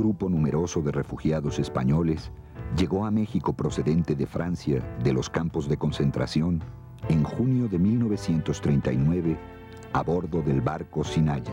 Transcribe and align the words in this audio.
Grupo 0.00 0.30
numeroso 0.30 0.80
de 0.80 0.92
refugiados 0.92 1.58
españoles 1.58 2.32
llegó 2.74 3.04
a 3.04 3.10
México 3.10 3.52
procedente 3.52 4.16
de 4.16 4.24
Francia 4.24 4.82
de 5.04 5.12
los 5.12 5.28
campos 5.28 5.68
de 5.68 5.76
concentración 5.76 6.62
en 7.10 7.22
junio 7.22 7.68
de 7.68 7.78
1939 7.78 9.36
a 9.92 10.02
bordo 10.02 10.40
del 10.40 10.62
barco 10.62 11.04
Sinaya. 11.04 11.52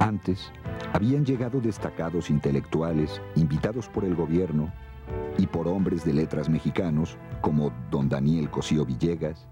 Antes, 0.00 0.50
habían 0.92 1.24
llegado 1.24 1.60
destacados 1.60 2.30
intelectuales 2.30 3.22
invitados 3.36 3.88
por 3.88 4.04
el 4.04 4.16
gobierno 4.16 4.72
y 5.38 5.46
por 5.46 5.68
hombres 5.68 6.04
de 6.04 6.14
letras 6.14 6.48
mexicanos 6.48 7.16
como 7.42 7.70
don 7.92 8.08
Daniel 8.08 8.50
Cosío 8.50 8.84
Villegas 8.84 9.46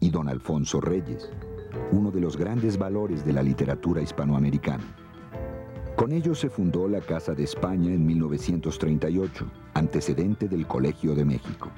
y 0.00 0.08
don 0.08 0.30
Alfonso 0.30 0.80
Reyes, 0.80 1.30
uno 1.92 2.10
de 2.10 2.22
los 2.22 2.38
grandes 2.38 2.78
valores 2.78 3.22
de 3.22 3.34
la 3.34 3.42
literatura 3.42 4.00
hispanoamericana. 4.00 5.03
Con 6.04 6.12
ellos 6.12 6.38
se 6.38 6.50
fundó 6.50 6.86
la 6.86 7.00
Casa 7.00 7.32
de 7.32 7.44
España 7.44 7.90
en 7.90 8.04
1938, 8.04 9.46
antecedente 9.72 10.48
del 10.48 10.66
Colegio 10.66 11.14
de 11.14 11.24
México. 11.24 11.70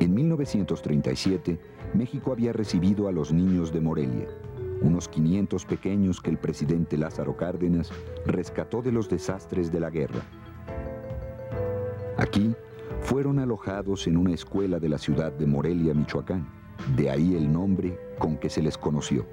En 0.00 0.12
1937, 0.12 1.60
México 1.94 2.32
había 2.32 2.52
recibido 2.52 3.06
a 3.06 3.12
los 3.12 3.32
niños 3.32 3.72
de 3.72 3.80
Morelia, 3.80 4.26
unos 4.80 5.06
500 5.06 5.64
pequeños 5.64 6.20
que 6.20 6.30
el 6.30 6.38
presidente 6.38 6.98
Lázaro 6.98 7.36
Cárdenas 7.36 7.92
rescató 8.26 8.82
de 8.82 8.90
los 8.90 9.08
desastres 9.08 9.70
de 9.70 9.78
la 9.78 9.90
guerra. 9.90 10.22
Aquí 12.18 12.56
fueron 13.00 13.38
alojados 13.38 14.08
en 14.08 14.16
una 14.16 14.34
escuela 14.34 14.80
de 14.80 14.88
la 14.88 14.98
ciudad 14.98 15.30
de 15.30 15.46
Morelia, 15.46 15.94
Michoacán, 15.94 16.48
de 16.96 17.10
ahí 17.10 17.36
el 17.36 17.52
nombre 17.52 17.96
con 18.18 18.38
que 18.38 18.50
se 18.50 18.60
les 18.60 18.76
conoció. 18.76 19.24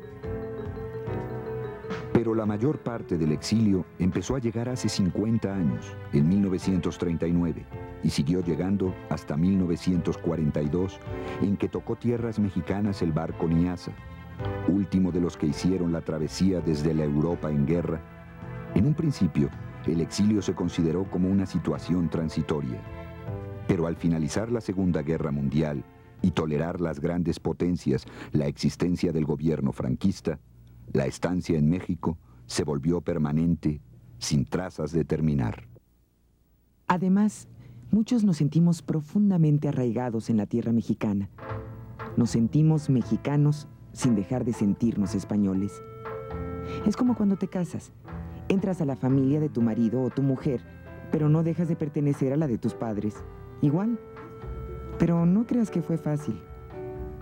Pero 2.30 2.38
la 2.38 2.45
mayor 2.45 2.77
parte 2.83 3.17
del 3.17 3.31
exilio 3.31 3.88
empezó 3.97 4.35
a 4.35 4.39
llegar 4.39 4.69
hace 4.69 4.88
50 4.88 5.52
años, 5.52 5.97
en 6.13 6.30
1939, 6.30 7.66
y 8.03 8.09
siguió 8.11 8.44
llegando 8.44 8.94
hasta 9.09 9.36
1942, 9.36 10.99
en 11.41 11.58
que 11.58 11.67
tocó 11.67 11.95
tierras 11.95 12.38
mexicanas 12.38 13.02
el 13.02 13.13
barco 13.13 13.47
Niasa, 13.47 13.94
último 14.67 15.11
de 15.11 15.21
los 15.21 15.38
que 15.38 15.47
hicieron 15.47 15.91
la 15.91 16.02
travesía 16.02 16.61
desde 16.61 16.94
la 16.94 17.03
Europa 17.03 17.49
en 17.49 17.66
guerra, 17.66 17.99
en 18.75 18.86
un 18.86 18.93
principio 18.93 19.49
el 19.88 19.99
exilio 19.99 20.43
se 20.43 20.53
consideró 20.53 21.09
como 21.09 21.31
una 21.31 21.47
situación 21.47 22.11
transitoria. 22.11 22.80
Pero 23.67 23.88
al 23.88 23.95
finalizar 23.95 24.52
la 24.52 24.61
Segunda 24.61 25.02
Guerra 25.02 25.31
Mundial 25.31 25.83
y 26.21 26.30
tolerar 26.30 26.80
las 26.80 26.99
grandes 26.99 27.39
potencias 27.39 28.05
la 28.33 28.45
existencia 28.45 29.11
del 29.11 29.25
gobierno 29.25 29.71
franquista, 29.71 30.38
la 30.94 31.06
estancia 31.06 31.58
en 31.58 31.70
México 31.70 32.18
se 32.45 32.64
volvió 32.64 33.02
permanente, 33.02 33.82
sin 34.18 34.45
trazas 34.45 34.92
de 34.92 35.06
terminar. 35.06 35.68
Además, 36.88 37.48
muchos 37.92 38.23
nos 38.23 38.38
sentimos 38.38 38.82
profundamente 38.82 39.67
arraigados 39.67 40.30
en 40.30 40.38
la 40.38 40.48
tierra 40.48 40.72
mexicana. 40.72 41.30
Nos 42.17 42.32
sentimos 42.32 42.90
mexicanos 42.90 43.67
sin 43.94 44.16
dejar 44.16 44.45
de 44.45 44.54
sentirnos 44.54 45.16
españoles. 45.16 45.82
Es 46.86 46.98
como 46.98 47.16
cuando 47.16 47.38
te 47.38 47.48
casas. 47.48 47.92
Entras 48.48 48.82
a 48.82 48.86
la 48.86 48.95
familia 48.95 49.40
de 49.40 49.50
tu 49.50 49.62
marido 49.62 50.02
o 50.02 50.10
tu 50.10 50.23
mujer, 50.23 50.62
pero 51.12 51.30
no 51.30 51.44
dejas 51.44 51.67
de 51.67 51.76
pertenecer 51.76 52.33
a 52.33 52.38
la 52.38 52.48
de 52.48 52.58
tus 52.58 52.73
padres. 52.73 53.16
Igual. 53.61 53.99
Pero 54.98 55.26
no 55.26 55.45
creas 55.45 55.70
que 55.70 55.82
fue 55.82 55.98
fácil. 55.98 56.42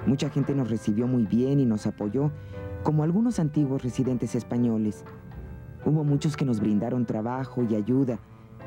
Mucha 0.05 0.29
gente 0.29 0.55
nos 0.55 0.69
recibió 0.69 1.05
muy 1.05 1.25
bien 1.25 1.59
y 1.59 1.65
nos 1.65 1.85
apoyó, 1.85 2.31
como 2.83 3.03
algunos 3.03 3.39
antiguos 3.39 3.83
residentes 3.83 4.35
españoles. 4.35 5.03
Hubo 5.85 6.03
muchos 6.03 6.35
que 6.35 6.45
nos 6.45 6.59
brindaron 6.59 7.05
trabajo 7.05 7.63
y 7.63 7.75
ayuda, 7.75 8.19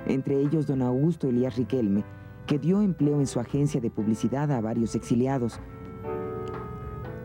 entre 0.07 0.41
ellos 0.41 0.67
don 0.67 0.83
Augusto 0.83 1.29
Elías 1.29 1.57
Riquelme, 1.57 2.05
que 2.47 2.59
dio 2.59 2.83
empleo 2.83 3.21
en 3.21 3.27
su 3.27 3.41
agencia 3.41 3.81
de 3.81 3.91
publicidad 3.91 4.51
a 4.51 4.61
varios 4.61 4.95
exiliados, 4.95 5.61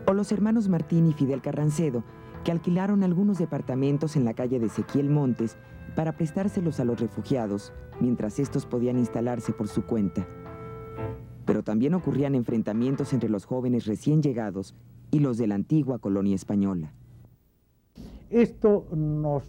o 0.06 0.12
los 0.12 0.30
hermanos 0.30 0.68
Martín 0.68 1.06
y 1.08 1.12
Fidel 1.12 1.42
Carrancedo, 1.42 2.04
que 2.44 2.52
alquilaron 2.52 3.02
algunos 3.02 3.38
departamentos 3.38 4.14
en 4.14 4.24
la 4.24 4.34
calle 4.34 4.60
de 4.60 4.66
Ezequiel 4.66 5.10
Montes 5.10 5.56
para 5.96 6.16
prestárselos 6.16 6.78
a 6.78 6.84
los 6.84 7.00
refugiados, 7.00 7.72
mientras 8.00 8.38
estos 8.38 8.66
podían 8.66 8.98
instalarse 8.98 9.52
por 9.52 9.66
su 9.66 9.84
cuenta. 9.84 10.26
Pero 11.44 11.64
también 11.64 11.94
ocurrían 11.94 12.36
enfrentamientos 12.36 13.12
entre 13.12 13.30
los 13.30 13.46
jóvenes 13.46 13.86
recién 13.86 14.22
llegados 14.22 14.76
y 15.10 15.20
los 15.20 15.38
de 15.38 15.46
la 15.46 15.54
antigua 15.54 15.98
colonia 15.98 16.34
española. 16.34 16.92
Esto 18.30 18.86
nos 18.94 19.44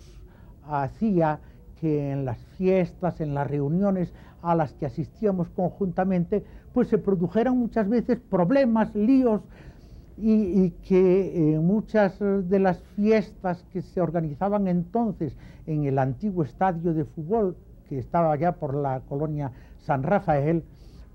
hacía 0.66 1.40
que 1.80 2.12
en 2.12 2.26
las 2.26 2.38
fiestas, 2.58 3.22
en 3.22 3.34
las 3.34 3.50
reuniones 3.50 4.14
a 4.42 4.56
las 4.56 4.74
que 4.74 4.86
asistíamos 4.86 5.50
conjuntamente, 5.50 6.44
pues 6.74 6.88
se 6.88 6.98
produjeran 6.98 7.58
muchas 7.58 7.90
veces 7.90 8.20
problemas, 8.20 8.94
líos, 8.96 9.42
y, 10.20 10.72
que 10.88 11.54
eh, 11.54 11.60
muchas 11.60 12.18
de 12.20 12.60
las 12.60 12.80
fiestas 12.96 13.64
que 13.72 13.84
se 13.84 14.02
organizaban 14.02 14.68
entonces 14.68 15.38
en 15.68 15.86
el 15.86 16.00
antiguo 16.00 16.44
estadio 16.44 16.94
de 16.94 17.06
fútbol 17.06 17.56
que 17.88 18.00
estaba 18.00 18.32
allá 18.32 18.54
por 18.54 18.74
la 18.74 19.02
colonia 19.02 19.52
San 19.86 20.04
Rafael, 20.04 20.64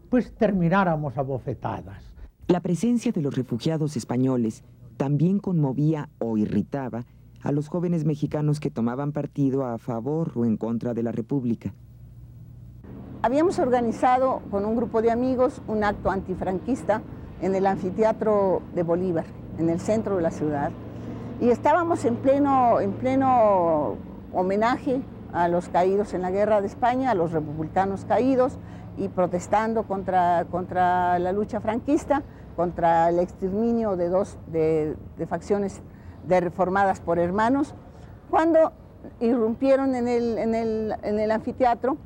pues 0.09 0.33
termináramos 0.35 1.19
a 1.19 1.23
bofetadas. 1.23 2.12
La 2.49 2.61
presencia 2.61 3.13
de 3.13 3.23
los 3.23 3.37
refugiados 3.37 3.97
españoles 3.97 4.65
también 4.97 5.39
conmovía 5.39 6.09
o 6.19 6.37
irritaba 6.37 7.05
a 7.43 7.53
los 7.53 7.69
jóvenes 7.69 8.05
mexicanos 8.05 8.61
que 8.61 8.71
tomaban 8.71 9.13
partido 9.13 9.65
a 9.65 9.79
favor 9.79 10.33
o 10.35 10.45
en 10.45 10.57
contra 10.57 10.93
de 10.93 11.03
la 11.03 11.13
República. 11.13 11.73
Habíamos 13.23 13.59
organizado 13.61 14.43
con 14.51 14.65
un 14.65 14.77
grupo 14.77 15.03
de 15.03 15.13
amigos 15.13 15.63
un 15.69 15.85
acto 15.85 16.11
antifranquista 16.11 17.03
en 17.41 17.55
el 17.55 17.67
anfiteatro 17.67 18.63
de 18.75 18.83
Bolívar, 18.83 19.25
en 19.59 19.71
el 19.71 19.81
centro 19.81 20.17
de 20.17 20.23
la 20.23 20.31
ciudad. 20.31 20.73
Y 21.41 21.49
estábamos 21.49 22.05
en 22.05 22.17
pleno, 22.17 22.81
en 22.81 22.93
pleno 22.93 23.97
homenaje 24.33 25.03
a 25.33 25.49
los 25.49 25.69
caídos 25.69 26.15
en 26.15 26.23
la 26.23 26.31
guerra 26.31 26.61
de 26.61 26.67
España, 26.67 27.13
a 27.13 27.15
los 27.15 27.33
republicanos 27.33 28.05
caídos 28.05 28.59
y 28.97 29.09
protestando 29.09 29.85
contra, 29.85 30.45
contra 30.51 31.19
la 31.19 31.33
lucha 31.33 31.61
franquista, 31.61 32.23
contra 32.57 33.09
el 33.09 33.19
exterminio 33.19 33.97
de 33.97 34.09
dos 34.09 34.39
de, 34.49 34.97
facciones 35.29 35.83
de 36.27 36.41
reformadas 36.41 37.01
por 37.01 37.19
hermanos, 37.19 37.75
cuando 38.31 38.73
irrumpieron 39.21 39.95
en 39.95 40.09
el, 40.09 40.39
en 40.39 40.55
el, 40.55 40.95
en 41.03 41.19
el 41.19 41.31
anfiteatro 41.31 41.97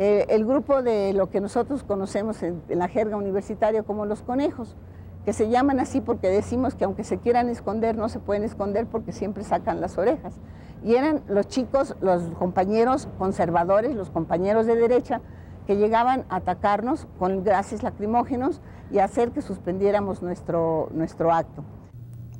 eh, 0.00 0.26
el 0.28 0.44
grupo 0.44 0.80
de 0.80 1.12
lo 1.12 1.28
que 1.28 1.40
nosotros 1.40 1.82
conocemos 1.82 2.40
en, 2.44 2.62
la 2.68 2.86
jerga 2.86 3.16
universitaria 3.16 3.82
como 3.82 4.06
los 4.06 4.22
conejos, 4.22 4.76
que 5.24 5.32
se 5.32 5.48
llaman 5.50 5.80
así 5.80 6.00
porque 6.00 6.28
decimos 6.28 6.76
que 6.76 6.84
aunque 6.84 7.02
se 7.02 7.18
quieran 7.18 7.48
esconder, 7.48 7.96
no 7.96 8.08
se 8.08 8.20
pueden 8.20 8.44
esconder 8.44 8.86
porque 8.86 9.10
siempre 9.10 9.42
sacan 9.42 9.80
las 9.80 9.98
orejas. 9.98 10.36
Y 10.84 10.94
eran 10.94 11.24
los 11.26 11.48
chicos, 11.48 11.96
los 12.00 12.22
compañeros 12.38 13.08
conservadores, 13.18 13.96
los 13.96 14.08
compañeros 14.10 14.66
de 14.66 14.76
derecha, 14.76 15.20
que 15.68 15.76
llegaban 15.76 16.24
a 16.30 16.36
atacarnos 16.36 17.06
con 17.18 17.44
gases 17.44 17.82
lacrimógenos 17.82 18.62
y 18.90 19.00
hacer 19.00 19.32
que 19.32 19.42
suspendiéramos 19.42 20.22
nuestro, 20.22 20.88
nuestro 20.94 21.30
acto. 21.30 21.62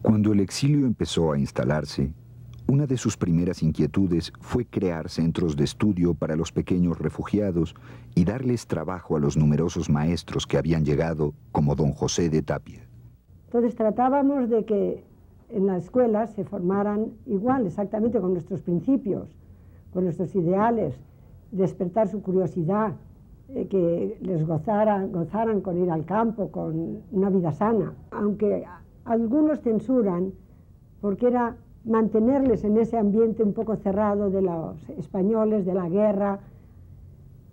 Cuando 0.01 0.33
el 0.33 0.41
exilio 0.41 0.87
empezó 0.87 1.33
a 1.33 1.39
instalarse, 1.39 2.15
una 2.69 2.87
de 2.87 2.97
sus 2.97 3.19
primeras 3.19 3.63
inquietudes 3.63 4.33
fue 4.41 4.65
crear 4.65 5.11
centros 5.11 5.57
de 5.57 5.65
estudio 5.65 6.15
para 6.15 6.37
los 6.37 6.53
pequeños 6.53 6.99
refugiados 6.99 7.75
y 8.15 8.25
darles 8.25 8.67
trabajo 8.67 9.15
a 9.15 9.21
los 9.21 9.37
numerosos 9.37 9.91
maestros 9.91 10.47
que 10.47 10.57
habían 10.57 10.87
llegado, 10.87 11.35
como 11.53 11.75
don 11.75 11.93
José 11.93 12.31
de 12.31 12.41
Tapia. 12.41 12.89
Entonces 13.45 13.75
tratábamos 13.75 14.49
de 14.49 14.65
que 14.65 15.05
en 15.51 15.67
las 15.67 15.85
escuelas 15.85 16.33
se 16.33 16.45
formaran 16.45 17.13
igual, 17.27 17.67
exactamente 17.67 18.21
con 18.21 18.33
nuestros 18.33 18.63
principios, 18.63 19.37
con 19.93 20.05
nuestros 20.05 20.35
ideales, 20.35 20.99
despertar 21.51 22.09
su 22.09 22.23
curiosidad, 22.23 22.95
que 23.49 24.19
les 24.21 24.47
gozaran, 24.47 25.11
gozaran 25.11 25.61
con 25.61 25.83
ir 25.83 25.91
al 25.91 26.05
campo, 26.05 26.51
con 26.51 27.03
una 27.11 27.31
vida 27.31 27.53
sana. 27.53 27.95
Aunque 28.11 28.65
algunos 29.05 29.61
censuran, 29.61 30.33
porque 31.01 31.29
era 31.29 31.57
mantenerles 31.85 32.65
en 32.65 32.77
ese 32.77 32.99
ambiente 32.99 33.43
un 33.43 33.55
poco 33.55 33.77
cerrado 33.77 34.31
de 34.31 34.43
los 34.43 34.89
españoles, 34.91 35.65
de 35.65 35.75
la 35.75 35.89
guerra. 35.89 36.41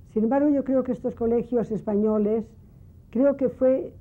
Sin 0.09 0.24
embargo, 0.24 0.50
yo 0.50 0.63
creo 0.63 0.83
que 0.83 0.92
estos 0.92 1.15
colegios 1.15 1.71
españoles, 1.71 2.45
creo 3.09 3.38
que 3.38 3.50
fue 3.50 3.94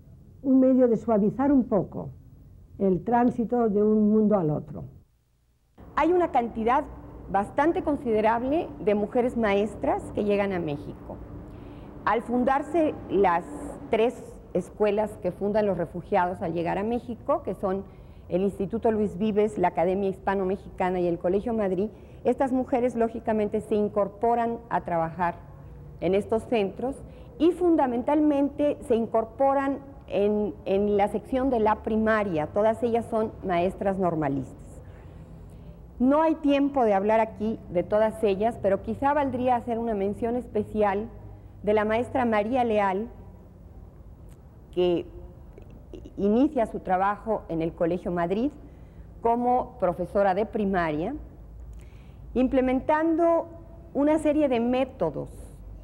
un 0.43 0.61
medio 0.61 0.88
de 0.88 0.97
suavizar 0.97 1.52
un 1.52 1.64
poco 1.64 2.08
el 2.79 3.05
tránsito 3.05 3.69
de 3.69 3.82
un 3.82 4.11
mundo 4.11 4.37
al 4.37 4.50
otro. 4.50 4.85
Hay 5.97 6.12
una 6.12 6.32
cantidad 6.32 6.85
bastante 7.31 7.82
considerable 7.82 8.69
de 8.85 8.94
mujeres 8.94 9.37
maestras 9.37 10.02
que 10.12 10.25
llegan 10.25 10.52
a 10.52 10.58
México. 10.58 11.17
Al 12.05 12.23
fundarse 12.23 12.95
las 13.09 13.45
tres 13.91 14.15
escuelas 14.53 15.11
que 15.23 15.33
fundan 15.33 15.67
los 15.67 15.79
refugiados 15.79 16.43
al 16.43 16.53
llegar 16.53 16.77
a 16.77 16.83
México, 16.83 17.43
que 17.43 17.55
son 17.55 17.83
el 18.29 18.43
Instituto 18.43 18.91
Luis 18.91 19.17
Vives, 19.17 19.56
la 19.56 19.69
Academia 19.69 20.11
Hispano-Mexicana 20.11 21.01
y 21.01 21.06
el 21.06 21.19
Colegio 21.19 21.55
Madrid, 21.55 21.89
estas 22.25 22.53
mujeres 22.53 22.95
lógicamente 22.95 23.61
se 23.61 23.75
incorporan 23.75 24.59
a 24.69 24.83
trabajar 24.83 25.37
en 26.01 26.15
estos 26.15 26.43
centros 26.45 26.95
y 27.39 27.53
fundamentalmente 27.53 28.77
se 28.87 28.97
incorporan 28.97 29.79
en, 30.07 30.55
en, 30.67 30.99
la 30.99 31.09
sección 31.09 31.49
de 31.49 31.61
la 31.61 31.77
primaria, 31.77 32.49
todas 32.49 32.83
ellas 32.83 33.07
son 33.11 33.33
maestras 33.43 33.99
normalistas. 33.99 34.55
No 35.99 36.21
hay 36.23 36.35
tiempo 36.35 36.85
de 36.85 36.93
hablar 36.93 37.21
aquí 37.21 37.59
de 37.71 37.83
todas 37.83 38.23
ellas, 38.23 38.59
pero 38.61 38.83
quizá 38.83 39.15
valdría 39.15 39.57
hacer 39.57 39.79
una 39.79 39.95
mención 39.95 40.37
especial 40.37 41.09
de 41.64 41.72
la 41.72 41.84
maestra 41.87 42.26
María 42.26 42.62
Leal, 42.62 43.08
que 44.75 45.06
inicia 46.19 46.66
su 46.66 46.81
trabajo 46.81 47.43
en 47.49 47.62
el 47.62 47.72
Colegio 47.72 48.12
Madrid 48.12 48.50
como 49.22 49.78
profesora 49.81 50.34
de 50.34 50.44
primaria, 50.44 51.14
implementando 52.34 53.46
una 53.94 54.19
serie 54.19 54.49
de 54.49 54.61
métodos 54.61 55.31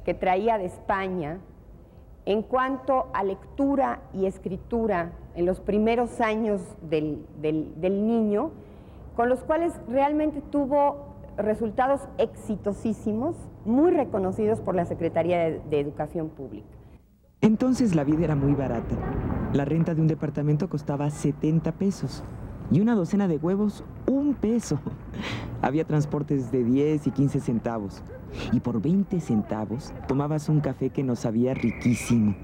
que 0.05 0.13
traía 0.13 0.59
de 0.59 0.65
España 0.65 1.39
en 2.25 2.43
cuanto 2.43 3.07
a 3.13 3.23
lectura 3.23 4.01
y 4.13 4.27
escritura 4.27 5.13
en 5.35 5.47
los 5.47 5.59
primeros 5.59 6.21
años 6.21 6.61
del, 6.83 7.25
niño, 7.81 8.51
con 9.15 9.29
los 9.29 9.43
cuales 9.43 9.73
realmente 9.87 10.41
tuvo 10.51 11.10
resultados 11.37 12.01
exitosísimos, 12.17 13.35
muy 13.65 13.91
reconocidos 13.91 14.59
por 14.59 14.75
la 14.75 14.85
Secretaría 14.85 15.37
de 15.49 15.79
Educación 15.79 16.29
Pública. 16.29 16.67
Entonces 17.41 17.95
la 17.95 18.03
vida 18.03 18.25
era 18.25 18.35
muy 18.35 18.53
barata. 18.53 18.95
La 19.53 19.65
renta 19.65 19.95
de 19.95 20.01
un 20.01 20.07
departamento 20.07 20.69
costaba 20.69 21.09
70 21.09 21.71
pesos 21.73 22.23
y 22.69 22.79
una 22.79 22.95
docena 22.95 23.27
de 23.27 23.37
huevos 23.37 23.83
un 24.07 24.35
peso. 24.35 24.79
Había 25.61 25.85
transportes 25.85 26.51
de 26.51 26.63
10 26.63 27.07
y 27.07 27.11
15 27.11 27.39
centavos. 27.39 28.03
Y 28.53 28.59
por 28.59 28.81
20 28.81 29.19
centavos 29.19 29.93
tomabas 30.07 30.49
un 30.49 30.61
café 30.61 30.89
que 30.89 31.03
nos 31.03 31.19
sabía 31.19 31.53
riquísimo. 31.53 32.35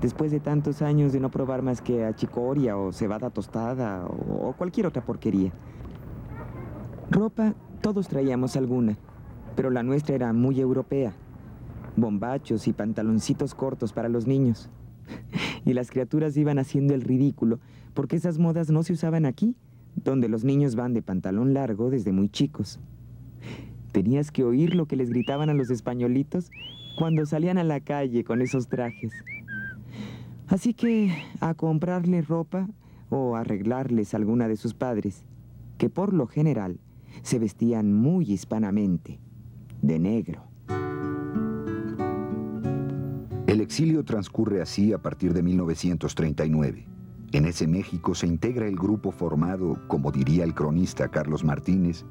Después 0.00 0.30
de 0.30 0.40
tantos 0.40 0.82
años 0.82 1.12
de 1.12 1.20
no 1.20 1.30
probar 1.30 1.62
más 1.62 1.80
que 1.80 2.04
achicoria 2.04 2.76
o 2.76 2.92
cebada 2.92 3.30
tostada 3.30 4.06
o, 4.06 4.48
o 4.48 4.52
cualquier 4.52 4.86
otra 4.86 5.04
porquería. 5.04 5.52
Ropa, 7.14 7.54
todos 7.80 8.08
traíamos 8.08 8.56
alguna, 8.56 8.98
pero 9.56 9.70
la 9.70 9.82
nuestra 9.82 10.14
era 10.14 10.32
muy 10.32 10.60
europea 10.60 11.14
bombachos 11.96 12.66
y 12.66 12.72
pantaloncitos 12.72 13.54
cortos 13.54 13.92
para 13.92 14.08
los 14.08 14.26
niños. 14.26 14.68
Y 15.66 15.72
las 15.72 15.90
criaturas 15.90 16.36
iban 16.36 16.58
haciendo 16.58 16.92
el 16.92 17.00
ridículo, 17.00 17.58
porque 17.94 18.16
esas 18.16 18.38
modas 18.38 18.68
no 18.68 18.82
se 18.82 18.92
usaban 18.92 19.24
aquí, 19.24 19.56
donde 19.94 20.28
los 20.28 20.44
niños 20.44 20.76
van 20.76 20.92
de 20.92 21.00
pantalón 21.00 21.54
largo 21.54 21.88
desde 21.88 22.12
muy 22.12 22.28
chicos. 22.28 22.80
Tenías 23.92 24.30
que 24.30 24.44
oír 24.44 24.74
lo 24.74 24.86
que 24.86 24.96
les 24.96 25.08
gritaban 25.08 25.48
a 25.48 25.54
los 25.54 25.70
españolitos 25.70 26.50
cuando 26.98 27.24
salían 27.24 27.56
a 27.56 27.64
la 27.64 27.80
calle 27.80 28.24
con 28.24 28.42
esos 28.42 28.68
trajes. 28.68 29.12
Así 30.48 30.74
que 30.74 31.16
a 31.40 31.54
comprarle 31.54 32.20
ropa 32.20 32.68
o 33.08 33.34
arreglarles 33.36 34.12
alguna 34.12 34.48
de 34.48 34.56
sus 34.56 34.74
padres, 34.74 35.24
que 35.78 35.88
por 35.88 36.12
lo 36.12 36.26
general 36.26 36.78
se 37.22 37.38
vestían 37.38 37.92
muy 37.92 38.30
hispanamente, 38.32 39.20
de 39.82 39.98
negro. 39.98 40.44
El 43.46 43.60
exilio 43.60 44.04
transcurre 44.04 44.60
así 44.60 44.92
a 44.92 44.98
partir 44.98 45.32
de 45.32 45.42
1939. 45.42 46.86
En 47.32 47.44
ese 47.46 47.66
México 47.66 48.14
se 48.14 48.26
integra 48.26 48.66
el 48.66 48.76
grupo 48.76 49.10
formado, 49.10 49.78
como 49.88 50.10
diría 50.10 50.44
el 50.44 50.54
cronista 50.54 51.08
Carlos 51.08 51.44
Martínez, 51.44 52.04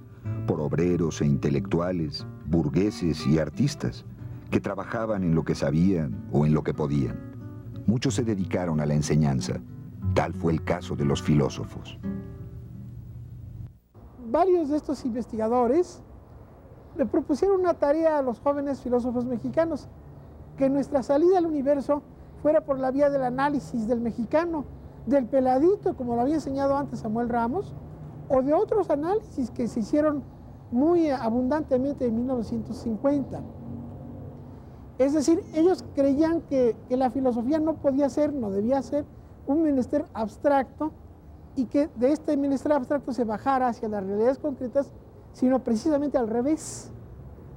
por 0.47 0.61
obreros 0.61 1.21
e 1.21 1.25
intelectuales, 1.25 2.25
burgueses 2.45 3.25
y 3.27 3.39
artistas, 3.39 4.05
que 4.51 4.59
trabajaban 4.59 5.23
en 5.23 5.33
lo 5.33 5.43
que 5.43 5.55
sabían 5.55 6.27
o 6.31 6.45
en 6.45 6.53
lo 6.53 6.63
que 6.63 6.73
podían. 6.73 7.33
Muchos 7.87 8.13
se 8.13 8.23
dedicaron 8.23 8.79
a 8.79 8.85
la 8.85 8.93
enseñanza. 8.93 9.59
Tal 10.13 10.33
fue 10.33 10.53
el 10.53 10.63
caso 10.63 10.95
de 10.95 11.05
los 11.05 11.21
filósofos. 11.21 11.97
Varios 14.33 14.69
de 14.69 14.77
estos 14.77 15.05
investigadores 15.05 16.01
le 16.97 17.05
propusieron 17.05 17.59
una 17.59 17.75
tarea 17.75 18.17
a 18.17 18.23
los 18.23 18.39
jóvenes 18.39 18.81
filósofos 18.81 19.25
mexicanos 19.25 19.87
que 20.57 20.71
nuestra 20.71 21.03
salida 21.03 21.37
al 21.37 21.45
universo 21.45 22.01
fuera 22.41 22.61
por 22.61 22.79
la 22.79 22.89
vía 22.89 23.11
del 23.11 23.21
análisis 23.21 23.87
del 23.87 24.01
mexicano, 24.01 24.65
del 25.05 25.27
peladito, 25.27 25.95
como 25.95 26.15
lo 26.15 26.21
había 26.21 26.33
enseñado 26.33 26.75
antes 26.75 27.01
Samuel 27.01 27.29
Ramos, 27.29 27.75
o 28.27 28.41
de 28.41 28.55
otros 28.55 28.89
análisis 28.89 29.51
que 29.51 29.67
se 29.67 29.81
hicieron 29.81 30.23
muy 30.71 31.11
abundantemente 31.11 32.07
en 32.07 32.15
1950. 32.15 33.39
Es 34.97 35.13
decir, 35.13 35.43
ellos 35.53 35.85
creían 35.93 36.41
que, 36.41 36.75
la 36.89 37.11
filosofía 37.11 37.59
no 37.59 37.75
podía 37.75 38.09
ser, 38.09 38.33
no 38.33 38.49
debía 38.49 38.81
ser 38.81 39.05
un 39.45 39.61
menester 39.61 40.07
abstracto 40.11 40.91
y 41.55 41.65
que 41.65 41.89
de 41.95 42.11
este 42.11 42.35
menester 42.37 42.71
abstracto 42.71 43.13
se 43.13 43.23
bajara 43.23 43.67
hacia 43.67 43.87
las 43.87 44.03
realidades 44.03 44.39
concretas, 44.39 44.91
sino 45.33 45.63
precisamente 45.63 46.17
al 46.17 46.27
revés, 46.27 46.91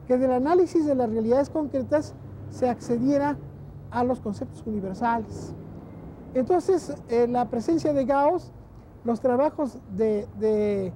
que 0.06 0.18
del 0.18 0.32
análisis 0.32 0.86
de 0.86 0.94
las 0.94 1.10
realidades 1.10 1.50
concretas 1.50 2.14
se 2.50 2.68
accediera 2.68 3.36
a 3.90 4.04
los 4.04 4.20
conceptos 4.20 4.62
universales. 4.66 5.54
Entonces, 6.34 6.94
eh, 7.08 7.26
la 7.26 7.48
presencia 7.48 7.92
de 7.92 8.04
Gauss, 8.04 8.52
los 9.04 9.20
trabajos 9.20 9.78
de, 9.96 10.92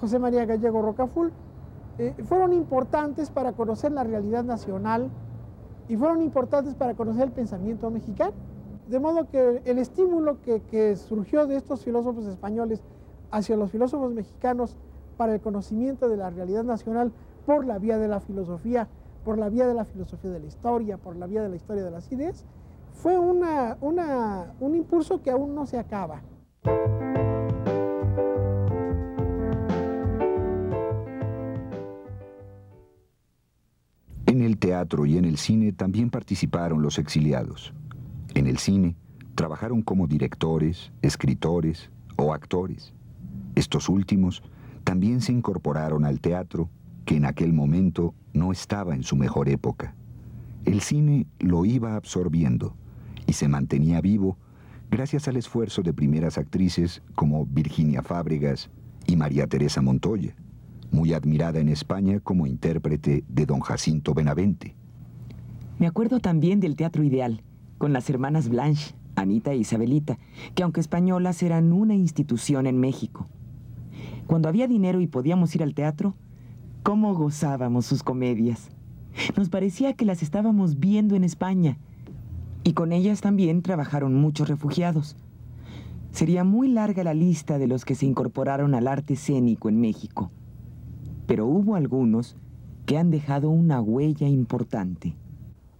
José 0.00 0.18
María 0.18 0.44
Gallego 0.44 0.82
Rocaful, 0.82 1.32
eh, 1.98 2.14
fueron 2.24 2.52
importantes 2.52 3.30
para 3.30 3.52
conocer 3.52 3.92
la 3.92 4.04
realidad 4.04 4.42
nacional 4.42 5.10
y 5.88 5.96
fueron 5.96 6.22
importantes 6.22 6.74
para 6.74 6.94
conocer 6.94 7.24
el 7.24 7.32
pensamiento 7.32 7.90
mexicano. 7.90 8.32
De 8.90 8.98
modo 8.98 9.28
que 9.28 9.62
el 9.66 9.78
estímulo 9.78 10.38
que, 10.42 10.96
surgió 10.96 11.46
de 11.46 11.54
estos 11.54 11.84
filósofos 11.84 12.26
españoles 12.26 12.82
hacia 13.30 13.56
los 13.56 13.70
filósofos 13.70 14.12
mexicanos 14.12 14.76
para 15.16 15.32
el 15.32 15.40
conocimiento 15.40 16.08
de 16.08 16.16
la 16.16 16.28
realidad 16.30 16.64
nacional 16.64 17.12
por 17.46 17.64
la 17.64 17.78
vía 17.78 17.98
de 17.98 18.08
la 18.08 18.18
filosofía 18.18 18.88
por 19.24 19.38
la 19.38 19.48
vía 19.48 19.68
de 19.68 19.74
la 19.74 19.84
filosofía 19.84 20.30
de 20.30 20.40
la 20.40 20.46
historia, 20.46 20.96
por 20.96 21.14
la 21.14 21.28
vía 21.28 21.42
de 21.42 21.50
la 21.50 21.56
historia 21.56 21.84
de 21.84 21.90
las 21.92 22.10
ideas, 22.10 22.46
fue 22.94 23.16
una, 23.16 23.76
un 23.80 24.74
impulso 24.74 25.22
que 25.22 25.30
aún 25.30 25.54
no 25.54 25.66
se 25.66 25.78
acaba. 25.78 26.22
En 34.26 34.42
el 34.42 34.58
teatro 34.58 35.06
y 35.06 35.16
en 35.16 35.26
el 35.26 35.36
cine 35.36 35.72
también 35.72 36.10
participaron 36.10 36.82
los 36.82 36.98
exiliados. 36.98 37.72
En 38.34 38.46
el 38.46 38.58
cine 38.58 38.96
trabajaron 39.34 39.82
como 39.82 40.06
directores, 40.06 40.92
escritores 41.02 41.90
o 42.16 42.32
actores. 42.32 42.92
Estos 43.54 43.88
últimos 43.88 44.42
también 44.84 45.20
se 45.20 45.32
incorporaron 45.32 46.04
al 46.04 46.20
teatro 46.20 46.70
que 47.04 47.16
en 47.16 47.24
aquel 47.24 47.52
momento 47.52 48.14
no 48.32 48.52
estaba 48.52 48.94
en 48.94 49.02
su 49.02 49.16
mejor 49.16 49.48
época. 49.48 49.94
El 50.64 50.80
cine 50.80 51.26
lo 51.38 51.64
iba 51.64 51.96
absorbiendo 51.96 52.76
y 53.26 53.32
se 53.32 53.48
mantenía 53.48 54.00
vivo 54.00 54.36
gracias 54.90 55.26
al 55.28 55.36
esfuerzo 55.36 55.82
de 55.82 55.92
primeras 55.92 56.38
actrices 56.38 57.02
como 57.14 57.46
Virginia 57.46 58.02
Fábregas 58.02 58.70
y 59.06 59.16
María 59.16 59.46
Teresa 59.46 59.80
Montoya, 59.80 60.34
muy 60.90 61.14
admirada 61.14 61.60
en 61.60 61.68
España 61.68 62.20
como 62.20 62.46
intérprete 62.46 63.24
de 63.28 63.46
don 63.46 63.60
Jacinto 63.60 64.14
Benavente. 64.14 64.74
Me 65.78 65.86
acuerdo 65.86 66.20
también 66.20 66.60
del 66.60 66.76
Teatro 66.76 67.02
Ideal, 67.02 67.42
con 67.80 67.94
las 67.94 68.10
hermanas 68.10 68.50
Blanche, 68.50 68.94
Anita 69.16 69.52
e 69.52 69.56
Isabelita, 69.56 70.18
que 70.54 70.62
aunque 70.62 70.80
españolas 70.80 71.42
eran 71.42 71.72
una 71.72 71.94
institución 71.94 72.66
en 72.66 72.78
México. 72.78 73.26
Cuando 74.26 74.50
había 74.50 74.68
dinero 74.68 75.00
y 75.00 75.06
podíamos 75.06 75.54
ir 75.54 75.62
al 75.62 75.72
teatro, 75.72 76.14
cómo 76.82 77.14
gozábamos 77.14 77.86
sus 77.86 78.02
comedias. 78.02 78.68
Nos 79.34 79.48
parecía 79.48 79.94
que 79.94 80.04
las 80.04 80.22
estábamos 80.22 80.78
viendo 80.78 81.16
en 81.16 81.24
España. 81.24 81.78
Y 82.64 82.74
con 82.74 82.92
ellas 82.92 83.22
también 83.22 83.62
trabajaron 83.62 84.14
muchos 84.14 84.50
refugiados. 84.50 85.16
Sería 86.10 86.44
muy 86.44 86.68
larga 86.68 87.02
la 87.02 87.14
lista 87.14 87.56
de 87.56 87.66
los 87.66 87.86
que 87.86 87.94
se 87.94 88.04
incorporaron 88.04 88.74
al 88.74 88.88
arte 88.88 89.14
escénico 89.14 89.70
en 89.70 89.80
México. 89.80 90.30
Pero 91.26 91.46
hubo 91.46 91.76
algunos 91.76 92.36
que 92.84 92.98
han 92.98 93.10
dejado 93.10 93.48
una 93.48 93.80
huella 93.80 94.28
importante. 94.28 95.16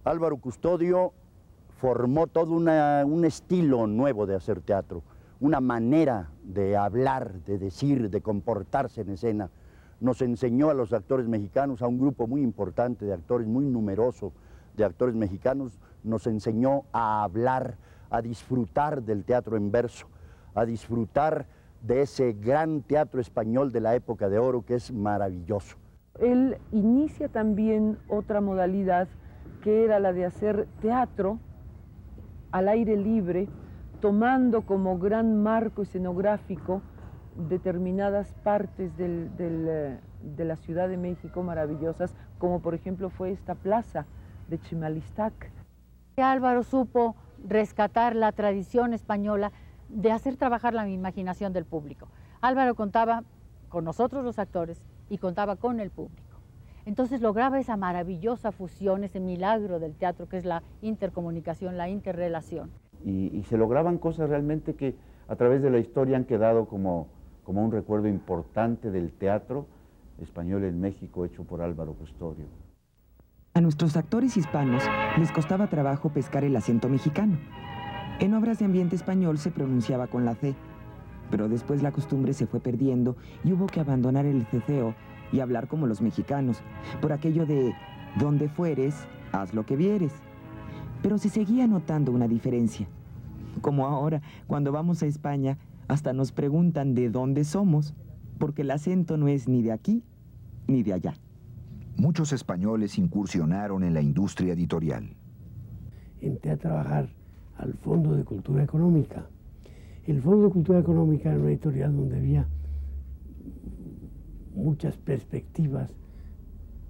Álvaro 0.03 0.37
Custodio 0.37 1.13
formó 1.81 2.27
todo 2.27 2.53
un 2.53 3.25
estilo 3.25 3.87
nuevo 3.87 4.27
de 4.27 4.35
hacer 4.35 4.61
teatro, 4.61 5.01
una 5.39 5.59
manera 5.59 6.29
de 6.43 6.77
hablar, 6.77 7.41
de 7.41 7.57
decir, 7.57 8.11
de 8.11 8.21
comportarse 8.21 9.01
en 9.01 9.09
escena 9.09 9.49
nos 9.99 10.21
enseñó 10.21 10.69
a 10.69 10.75
los 10.75 10.93
actores 10.93 11.27
mexicanos, 11.27 11.81
a 11.81 11.87
un 11.87 11.99
grupo 11.99 12.27
muy 12.27 12.41
importante 12.41 13.05
de 13.05 13.13
actores, 13.13 13.47
muy 13.47 13.65
numeroso 13.65 14.31
de 14.75 14.83
actores 14.83 15.15
mexicanos, 15.15 15.79
nos 16.03 16.27
enseñó 16.27 16.83
a 16.91 17.23
hablar, 17.23 17.77
a 18.11 18.21
disfrutar 18.21 19.01
del 19.01 19.23
teatro 19.23 19.57
en 19.57 19.71
verso, 19.71 20.07
a 20.53 20.65
disfrutar 20.65 21.47
de 21.81 22.01
ese 22.01 22.33
gran 22.33 22.81
teatro 22.81 23.21
español 23.21 23.71
de 23.71 23.81
la 23.81 23.95
época 23.95 24.29
de 24.29 24.37
oro 24.37 24.63
que 24.63 24.75
es 24.75 24.91
maravilloso. 24.91 25.77
Él 26.19 26.57
inicia 26.71 27.27
también 27.27 27.97
otra 28.07 28.39
modalidad 28.39 29.07
que 29.63 29.83
era 29.83 29.99
la 29.99 30.13
de 30.13 30.25
hacer 30.25 30.67
teatro 30.79 31.39
al 32.51 32.67
aire 32.67 32.97
libre, 32.97 33.47
tomando 33.99 34.63
como 34.63 34.97
gran 34.97 35.41
marco 35.41 35.83
escenográfico 35.83 36.81
determinadas 37.35 38.33
partes 38.43 38.91
eh, 38.97 39.99
de 40.21 40.45
la 40.45 40.55
Ciudad 40.57 40.89
de 40.89 40.97
México 40.97 41.43
maravillosas, 41.43 42.13
como 42.37 42.61
por 42.61 42.73
ejemplo 42.73 43.09
fue 43.09 43.31
esta 43.31 43.55
plaza 43.55 44.05
de 44.47 44.59
Chimalistac. 44.59 45.51
Álvaro 46.17 46.63
supo 46.63 47.15
rescatar 47.47 48.15
la 48.15 48.31
tradición 48.31 48.93
española 48.93 49.51
de 49.89 50.11
hacer 50.11 50.37
trabajar 50.37 50.73
la 50.73 50.87
imaginación 50.87 51.53
del 51.53 51.65
público. 51.65 52.07
Álvaro 52.41 52.75
contaba 52.75 53.23
con 53.69 53.85
nosotros 53.85 54.23
los 54.23 54.39
actores 54.39 54.81
y 55.09 55.17
contaba 55.17 55.55
con 55.55 55.79
el 55.79 55.89
público. 55.89 56.30
Entonces 56.85 57.21
lograba 57.21 57.59
esa 57.59 57.77
maravillosa 57.77 58.51
fusión, 58.51 59.03
ese 59.03 59.19
milagro 59.19 59.79
del 59.79 59.93
teatro 59.93 60.27
que 60.27 60.37
es 60.37 60.45
la 60.45 60.63
intercomunicación, 60.81 61.77
la 61.77 61.89
interrelación. 61.89 62.71
Y, 63.05 63.43
se 63.43 63.57
lograban 63.57 63.97
cosas 63.97 64.29
realmente 64.29 64.75
que 64.75 64.95
a 65.27 65.35
través 65.35 65.61
de 65.61 65.71
la 65.71 65.79
historia 65.79 66.17
han 66.17 66.25
quedado 66.25 66.65
como, 66.67 67.07
como 67.43 67.63
un 67.63 67.71
recuerdo 67.71 68.07
importante 68.07 68.91
del 68.91 69.11
teatro 69.11 69.65
español 70.19 70.63
en 70.63 70.79
México 70.79 71.25
hecho 71.25 71.43
por 71.43 71.61
Álvaro 71.61 71.93
Custodio. 71.93 72.45
A 73.53 73.61
nuestros 73.61 73.97
actores 73.97 74.37
hispanos 74.37 74.83
les 75.17 75.31
costaba 75.31 75.67
trabajo 75.67 76.09
pescar 76.09 76.43
el 76.43 76.55
acento 76.55 76.89
mexicano. 76.89 77.37
En 78.19 78.33
obras 78.33 78.59
de 78.59 78.65
ambiente 78.65 78.95
español 78.95 79.39
se 79.39 79.51
pronunciaba 79.51 80.07
con 80.07 80.25
la 80.25 80.35
C, 80.35 80.55
pero 81.31 81.49
después 81.49 81.81
la 81.81 81.91
costumbre 81.91 82.33
se 82.33 82.45
fue 82.45 82.59
perdiendo 82.59 83.15
y 83.43 83.51
hubo 83.53 83.65
que 83.65 83.79
abandonar 83.79 84.25
el 84.25 84.45
ceceo 84.45 84.95
y 85.31 85.39
hablar 85.39 85.67
como 85.67 85.87
los 85.87 86.01
mexicanos, 86.01 86.61
por 87.01 87.11
aquello 87.11 87.45
de 87.45 87.73
donde 88.19 88.49
fueres, 88.49 88.95
haz 89.31 89.53
lo 89.53 89.65
que 89.65 89.75
vieres. 89.75 90.11
Pero 91.01 91.17
se 91.17 91.29
seguía 91.29 91.67
notando 91.67 92.11
una 92.11 92.27
diferencia. 92.27 92.87
Como 93.61 93.85
ahora, 93.85 94.21
cuando 94.47 94.71
vamos 94.71 95.01
a 95.03 95.07
España, 95.07 95.57
hasta 95.87 96.13
nos 96.13 96.31
preguntan 96.31 96.93
de 96.95 97.09
dónde 97.09 97.43
somos, 97.43 97.93
porque 98.37 98.61
el 98.61 98.71
acento 98.71 99.17
no 99.17 99.27
es 99.27 99.47
ni 99.47 99.61
de 99.61 99.71
aquí 99.71 100.03
ni 100.67 100.83
de 100.83 100.93
allá. 100.93 101.13
Muchos 101.97 102.33
españoles 102.33 102.97
incursionaron 102.97 103.83
en 103.83 103.93
la 103.93 104.01
industria 104.01 104.53
editorial. 104.53 105.13
Entré 106.21 106.51
a 106.51 106.57
trabajar 106.57 107.09
al 107.57 107.73
Fondo 107.73 108.15
de 108.15 108.23
Cultura 108.23 108.63
Económica. 108.63 109.25
El 110.07 110.21
Fondo 110.21 110.45
de 110.45 110.51
Cultura 110.51 110.79
Económica 110.79 111.29
era 111.29 111.39
una 111.39 111.49
editorial 111.49 111.95
donde 111.95 112.17
había 112.17 112.47
muchas 114.55 114.97
perspectivas 114.97 115.91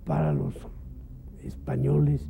para 0.06 0.34
los 0.34 0.56
españoles 1.44 2.28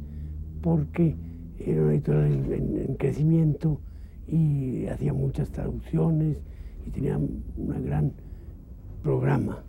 porque 0.62 1.16
era 1.60 1.82
una 1.82 1.94
editorial 1.94 2.54
en, 2.54 2.96
crecimiento 2.96 3.80
y 4.28 4.86
hacía 4.88 5.14
muchas 5.14 5.50
traducciones 5.52 6.38
y 6.86 6.92
tenía 6.92 7.18
un 7.18 7.86
gran 7.86 8.12
programa. 9.04 9.64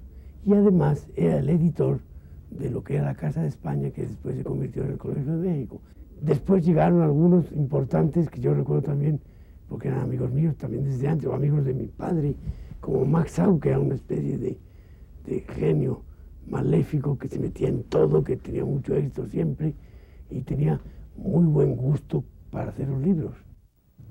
Y 0.45 0.52
además 0.52 1.09
era 1.16 1.38
el 1.38 1.49
editor 1.49 2.00
de 2.50 2.71
lo 2.71 2.83
que 2.83 2.97
era 2.97 3.07
la 3.07 3.14
Casa 3.14 3.42
de 3.42 3.49
España, 3.49 3.90
que 3.90 4.02
después 4.02 4.37
se 4.37 4.45
convirtió 4.45 4.85
en 4.85 4.92
el 4.92 4.99
Colegio 4.99 5.37
de 5.38 5.49
México. 5.49 5.81
Después 6.21 6.64
llegaron 6.64 7.02
algunos 7.02 7.50
importantes 7.52 8.28
que 8.28 8.40
yo 8.40 8.54
recuerdo 8.54 8.83
también, 8.83 9.21
porque 9.69 9.88
eran 9.88 10.00
amigos 10.00 10.33
míos 10.33 10.57
también 10.57 10.85
desde 10.85 11.09
antes, 11.09 11.26
o 11.26 11.35
amigos 11.35 11.64
de 11.64 11.75
mi 11.75 11.87
padre, 11.87 12.35
como 12.81 13.04
Max 13.04 13.33
Sau, 13.33 13.59
que 13.59 13.71
era 13.71 13.78
una 13.78 13.95
especie 13.95 14.38
de 14.38 14.59
de 15.25 15.41
genio 15.41 16.02
maléfico 16.47 17.19
que 17.19 17.29
se 17.29 17.38
metía 17.38 17.69
en 17.69 17.85
todo, 17.85 18.25
que 18.25 18.37
tenía 18.37 18.64
mucho 18.64 18.95
éxito 18.95 19.26
siempre 19.26 19.75
y 20.31 20.43
tenía 20.43 20.81
muy 21.17 21.45
buen 21.45 21.76
gusto 21.76 22.25
para 22.50 22.71
hacer 22.71 22.88
los 22.88 23.00
libros. 23.00 23.37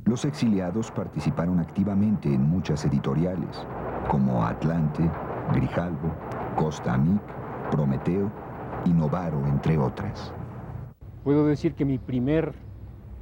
Los 0.05 0.23
exiliados 0.25 0.91
participaron 0.91 1.59
activamente 1.59 2.33
en 2.33 2.41
muchas 2.41 2.83
editoriales, 2.85 3.67
como 4.09 4.43
Atlante, 4.43 5.07
Grijalbo, 5.53 6.11
Costa 6.55 6.95
Amic, 6.95 7.21
Prometeo 7.69 8.31
y 8.85 8.89
Novaro, 8.89 9.45
entre 9.47 9.77
otras. 9.77 10.33
Puedo 11.23 11.45
decir 11.45 11.75
que 11.75 11.85
mi 11.85 11.99
primer 11.99 12.53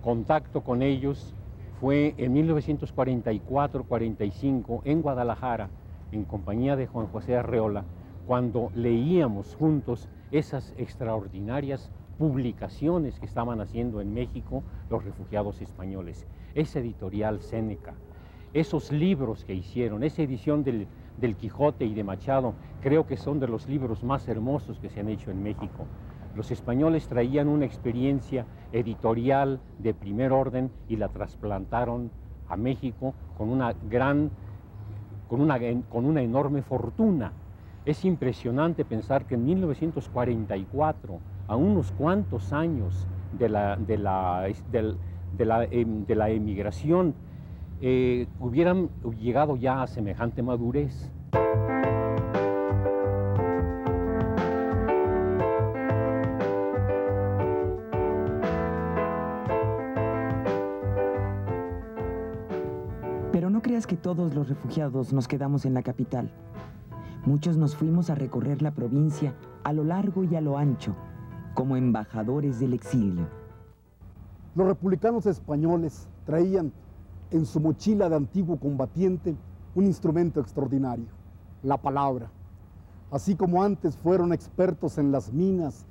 contacto 0.01 0.63
con 0.63 0.81
ellos 0.81 1.36
fue 1.81 2.15
en 2.17 2.34
1944-45 2.36 4.81
en 4.86 5.01
Guadalajara, 5.01 5.69
en 6.11 6.25
compañía 6.25 6.75
de 6.75 6.87
Juan 6.87 7.07
José 7.07 7.35
Arreola, 7.35 7.85
cuando 8.25 8.71
leíamos 8.75 9.55
juntos 9.55 10.09
esas 10.31 10.73
extraordinarias 10.77 11.89
publicaciones 12.17 13.19
que 13.19 13.25
estaban 13.25 13.61
haciendo 13.61 14.01
en 14.01 14.13
México 14.13 14.63
los 14.89 15.03
refugiados 15.03 15.61
españoles, 15.61 16.27
esa 16.53 16.79
editorial 16.79 17.41
Séneca, 17.41 17.93
esos 18.53 18.91
libros 18.91 19.45
que 19.45 19.53
hicieron, 19.53 20.03
esa 20.03 20.21
edición 20.21 20.63
del, 20.63 20.87
del, 21.17 21.35
Quijote 21.35 21.85
y 21.85 21.93
de 21.93 22.03
Machado, 22.03 22.53
creo 22.81 23.05
que 23.07 23.17
son 23.17 23.39
de 23.39 23.47
los 23.47 23.67
libros 23.67 24.03
más 24.03 24.27
hermosos 24.27 24.79
que 24.79 24.89
se 24.89 24.99
han 24.99 25.09
hecho 25.09 25.31
en 25.31 25.41
México. 25.41 25.85
Los 26.35 26.51
españoles 26.51 27.07
traían 27.07 27.47
una 27.47 27.65
experiencia 27.65 28.45
editorial 28.71 29.59
de 29.79 29.93
primer 29.93 30.31
orden 30.31 30.71
y 30.87 30.97
la 30.97 31.09
trasplantaron 31.09 32.11
a 32.47 32.57
México 32.57 33.13
con 33.37 33.49
una 33.49 33.73
gran 33.89 34.31
con 35.29 35.39
una, 35.41 35.57
con 35.88 36.05
una 36.05 36.21
enorme 36.21 36.62
fortuna. 36.63 37.31
Es 37.86 38.03
impresionante 38.03 38.83
pensar 38.83 39.25
que 39.25 39.36
en 39.36 39.45
1944, 39.45 41.19
a 41.48 41.55
unos 41.55 41.91
cuantos 41.91 42.51
años 42.51 43.07
de 43.31 43.48
la, 43.48 43.77
de 43.77 43.98
la, 43.98 44.48
de, 44.71 45.45
la, 45.45 45.63
em, 45.65 46.05
de 46.05 46.15
la 46.15 46.29
emigración, 46.29 47.13
eh, 47.81 48.27
hubieran 48.39 48.89
llegado 49.17 49.55
ya 49.55 49.83
a 49.83 49.88
semejante 49.88 50.41
madurez. 50.41 51.09
Que 63.89 63.98
todos 63.98 64.36
los 64.36 64.48
refugiados 64.48 65.12
nos 65.13 65.27
quedamos 65.27 65.65
en 65.65 65.74
la 65.74 65.81
capital. 65.81 66.29
Muchos 67.25 67.58
nos 67.58 67.75
fuimos 67.75 68.12
a 68.12 68.15
recorrer 68.15 68.62
la 68.62 68.69
provincia 68.69 69.34
a 69.63 69.74
lo 69.74 69.84
largo 69.84 70.24
y 70.24 70.36
a 70.36 70.41
lo 70.41 70.60
ancho, 70.60 70.93
como 71.55 71.75
embajadores 71.75 72.60
del 72.60 72.74
exilio. 72.74 73.27
Los 74.53 74.67
republicanos 74.67 75.25
españoles 75.25 76.08
traían 76.24 76.72
en 77.31 77.48
su 77.48 77.60
mochila 77.60 78.10
de 78.10 78.17
antiguo 78.17 78.60
combatiente 78.60 79.36
un 79.74 79.86
instrumento 79.86 80.39
extraordinario, 80.39 81.08
la 81.63 81.77
palabra. 81.77 82.29
Así 83.10 83.36
como 83.36 83.63
antes 83.63 83.98
fueron 83.98 84.34
expertos 84.34 85.00
en 85.00 85.12
las 85.12 85.34
minas 85.34 85.88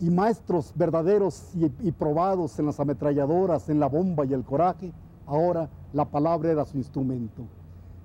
y 0.00 0.10
maestros 0.10 0.74
verdaderos 0.76 1.54
y, 1.54 1.72
y 1.80 1.92
probados 1.92 2.58
en 2.58 2.66
las 2.66 2.78
ametralladoras, 2.78 3.70
en 3.70 3.80
la 3.80 3.88
bomba 3.88 4.26
y 4.26 4.34
el 4.34 4.44
coraje, 4.44 4.92
ahora 5.26 5.70
la 5.92 6.04
palabra 6.04 6.50
era 6.50 6.64
su 6.64 6.76
instrumento. 6.76 7.44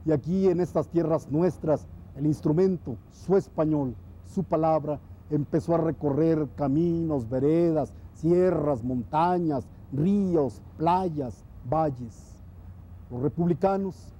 Y 0.06 0.12
aquí 0.12 0.48
en 0.48 0.60
estas 0.60 0.88
tierras 0.88 1.30
nuestras, 1.30 1.88
el 2.16 2.25
instrumento, 2.25 2.98
su 3.12 3.38
español, 3.38 3.96
su 4.25 4.44
palabra, 4.44 5.00
empezó 5.30 5.75
a 5.75 5.80
recorrer 5.80 6.48
caminos, 6.56 7.30
veredas, 7.30 7.94
sierras, 8.13 8.84
montañas, 8.84 9.68
ríos, 9.92 10.62
playas, 10.78 11.44
valles. 11.70 12.38
Los 13.10 13.22
republicanos, 13.22 14.13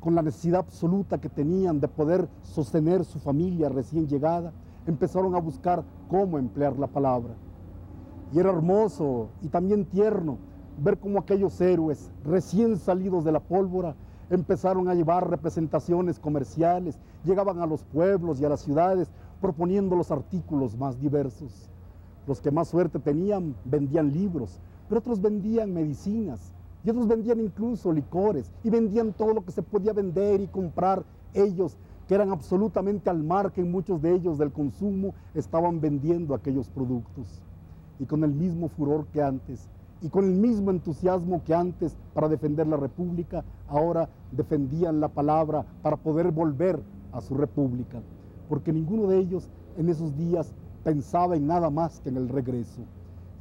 con 0.00 0.14
la 0.14 0.22
necesidad 0.22 0.60
absoluta 0.60 1.18
que 1.18 1.28
tenían 1.28 1.80
de 1.80 1.88
poder 1.88 2.28
sostener 2.42 3.04
su 3.04 3.18
familia 3.18 3.68
recién 3.68 4.06
llegada, 4.06 4.52
empezaron 4.86 5.34
a 5.34 5.40
buscar 5.40 5.84
cómo 6.08 6.38
emplear 6.38 6.78
la 6.78 6.88
palabra. 6.88 7.34
Y 8.32 8.38
era 8.38 8.50
hermoso 8.50 9.28
y 9.42 9.48
también 9.48 9.84
tierno 9.84 10.38
ver 10.78 10.98
cómo 10.98 11.18
aquellos 11.18 11.60
héroes 11.60 12.10
recién 12.24 12.78
salidos 12.78 13.24
de 13.24 13.32
la 13.32 13.40
pólvora 13.40 13.94
empezaron 14.30 14.88
a 14.88 14.94
llevar 14.94 15.28
representaciones 15.28 16.18
comerciales, 16.18 16.98
llegaban 17.24 17.60
a 17.60 17.66
los 17.66 17.82
pueblos 17.84 18.40
y 18.40 18.44
a 18.44 18.48
las 18.48 18.60
ciudades 18.60 19.10
proponiendo 19.40 19.96
los 19.96 20.10
artículos 20.10 20.76
más 20.76 20.98
diversos. 21.00 21.68
Los 22.26 22.40
que 22.40 22.50
más 22.50 22.68
suerte 22.68 22.98
tenían 22.98 23.54
vendían 23.64 24.12
libros, 24.12 24.60
pero 24.88 25.00
otros 25.00 25.20
vendían 25.20 25.74
medicinas 25.74 26.52
y 26.84 26.90
otros 26.90 27.08
vendían 27.08 27.40
incluso 27.40 27.92
licores 27.92 28.50
y 28.64 28.70
vendían 28.70 29.12
todo 29.12 29.34
lo 29.34 29.44
que 29.44 29.52
se 29.52 29.62
podía 29.62 29.92
vender 29.92 30.40
y 30.40 30.46
comprar 30.46 31.04
ellos 31.34 31.76
que 32.08 32.14
eran 32.14 32.30
absolutamente 32.30 33.10
al 33.10 33.22
margen, 33.22 33.70
muchos 33.70 34.02
de 34.02 34.14
ellos 34.14 34.38
del 34.38 34.52
consumo, 34.52 35.14
estaban 35.34 35.80
vendiendo 35.80 36.34
aquellos 36.34 36.68
productos. 36.68 37.42
Y 37.98 38.06
con 38.06 38.24
el 38.24 38.32
mismo 38.32 38.68
furor 38.68 39.06
que 39.12 39.22
antes, 39.22 39.68
y 40.02 40.08
con 40.08 40.24
el 40.24 40.32
mismo 40.32 40.70
entusiasmo 40.72 41.42
que 41.44 41.54
antes 41.54 41.96
para 42.12 42.28
defender 42.28 42.66
la 42.66 42.76
República, 42.76 43.44
ahora 43.68 44.08
defendían 44.32 45.00
la 45.00 45.08
palabra 45.08 45.64
para 45.80 45.96
poder 45.96 46.32
volver 46.32 46.82
a 47.12 47.20
su 47.20 47.34
República, 47.34 48.02
porque 48.48 48.72
ninguno 48.72 49.06
de 49.06 49.18
ellos 49.18 49.48
en 49.78 49.88
esos 49.88 50.16
días 50.16 50.52
pensaba 50.82 51.36
en 51.36 51.46
nada 51.46 51.70
más 51.70 52.00
que 52.00 52.08
en 52.08 52.16
el 52.16 52.28
regreso. 52.28 52.82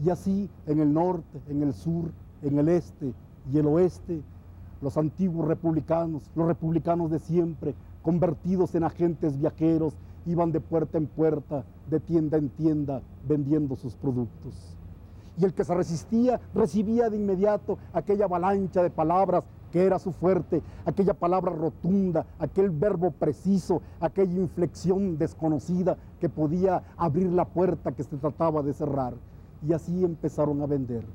Y 0.03 0.10
así 0.10 0.50
en 0.68 0.80
el 0.80 0.94
norte, 0.94 1.41
en 1.50 1.63
el 1.63 1.74
sur, 1.74 2.12
en 2.44 2.60
el 2.60 2.70
este 2.70 3.13
y 3.51 3.58
el 3.58 3.65
oeste, 3.65 4.22
los 4.82 4.98
antiguos 4.98 5.48
republicanos, 5.48 6.30
los 6.36 6.48
republicanos 6.48 7.10
de 7.10 7.20
siempre, 7.20 7.74
convertidos 8.03 8.75
en 8.75 8.84
agentes 8.84 9.39
viajeros, 9.39 9.96
iban 10.27 10.51
de 10.51 10.60
puerta 10.60 11.00
en 11.00 11.08
puerta, 11.08 11.63
de 11.89 12.00
tienda 12.00 12.38
en 12.38 12.50
tienda, 12.50 13.01
vendiendo 13.27 13.75
sus 13.75 13.96
productos. 13.96 14.77
Y 15.42 15.46
el 15.46 15.56
que 15.56 15.64
se 15.64 15.74
resistía 15.74 16.40
recibía 16.54 17.10
de 17.10 17.18
inmediato 17.18 17.80
aquella 17.94 18.26
avalancha 18.26 18.84
de 18.84 18.92
palabras 18.92 19.44
que 19.72 19.84
era 19.84 19.98
su 19.98 20.12
fuerte, 20.12 20.62
aquella 20.86 21.16
palabra 21.16 21.52
rotunda, 21.52 22.28
aquel 22.38 22.70
verbo 22.70 23.10
preciso, 23.10 23.82
aquella 24.00 24.40
inflexión 24.40 25.18
desconocida 25.18 25.98
que 26.20 26.30
podía 26.30 26.84
abrir 26.96 27.32
la 27.32 27.46
puerta 27.46 27.92
que 27.92 28.04
se 28.04 28.18
trataba 28.18 28.62
de 28.62 28.74
cerrar. 28.74 29.16
Y 29.68 29.74
así 29.74 30.04
empezaron 30.04 30.62
a 30.62 30.68
vender. 30.68 31.06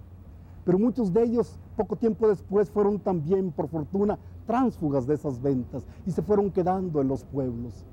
Pero 0.64 0.80
muchos 0.80 1.12
de 1.12 1.23
ellos, 1.23 1.56
poco 1.76 1.95
tiempo 1.95 2.26
después, 2.26 2.68
fueron 2.68 2.99
también, 2.99 3.52
por 3.52 3.68
fortuna, 3.68 4.18
tránsfugas 4.45 5.06
de 5.06 5.14
esas 5.14 5.40
ventas 5.40 5.87
y 6.04 6.11
se 6.11 6.23
fueron 6.23 6.50
quedando 6.50 7.00
en 7.00 7.06
los 7.06 7.23
pueblos. 7.23 7.87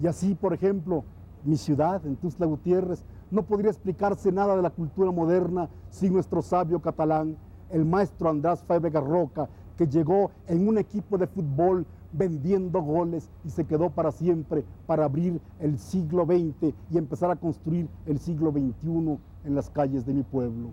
Y 0.00 0.06
así, 0.06 0.36
por 0.36 0.52
ejemplo, 0.52 1.02
mi 1.42 1.56
ciudad, 1.56 2.06
en 2.06 2.14
Tuzla 2.14 2.46
Gutiérrez, 2.46 3.04
no 3.32 3.42
podría 3.42 3.70
explicarse 3.70 4.30
nada 4.30 4.54
de 4.54 4.62
la 4.62 4.68
cultura 4.70 5.10
moderna 5.10 5.68
sin 5.88 6.12
nuestro 6.12 6.42
sabio 6.42 6.80
catalán, 6.80 7.36
el 7.70 7.86
maestro 7.86 8.28
András 8.28 8.62
Faebe 8.62 8.90
Roca, 8.90 9.48
que 9.78 9.86
llegó 9.86 10.30
en 10.46 10.68
un 10.68 10.76
equipo 10.76 11.16
de 11.16 11.26
fútbol 11.26 11.86
vendiendo 12.12 12.82
goles 12.82 13.30
y 13.42 13.48
se 13.48 13.64
quedó 13.64 13.88
para 13.88 14.12
siempre 14.12 14.66
para 14.86 15.06
abrir 15.06 15.40
el 15.60 15.78
siglo 15.78 16.26
XX 16.26 16.74
y 16.90 16.98
empezar 16.98 17.30
a 17.30 17.36
construir 17.36 17.88
el 18.04 18.18
siglo 18.18 18.52
XXI 18.52 19.18
en 19.44 19.54
las 19.54 19.70
calles 19.70 20.04
de 20.04 20.12
mi 20.12 20.22
pueblo. 20.22 20.68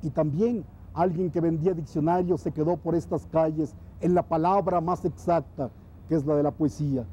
Y 0.00 0.08
también 0.08 0.64
alguien 0.94 1.30
que 1.30 1.42
vendía 1.42 1.74
diccionarios 1.74 2.40
se 2.40 2.52
quedó 2.52 2.78
por 2.78 2.94
estas 2.94 3.26
calles 3.26 3.74
en 4.00 4.14
la 4.14 4.22
palabra 4.22 4.80
más 4.80 5.04
exacta, 5.04 5.70
que 6.08 6.14
es 6.14 6.24
la 6.24 6.36
de 6.36 6.42
la 6.42 6.52
poesía. 6.52 7.04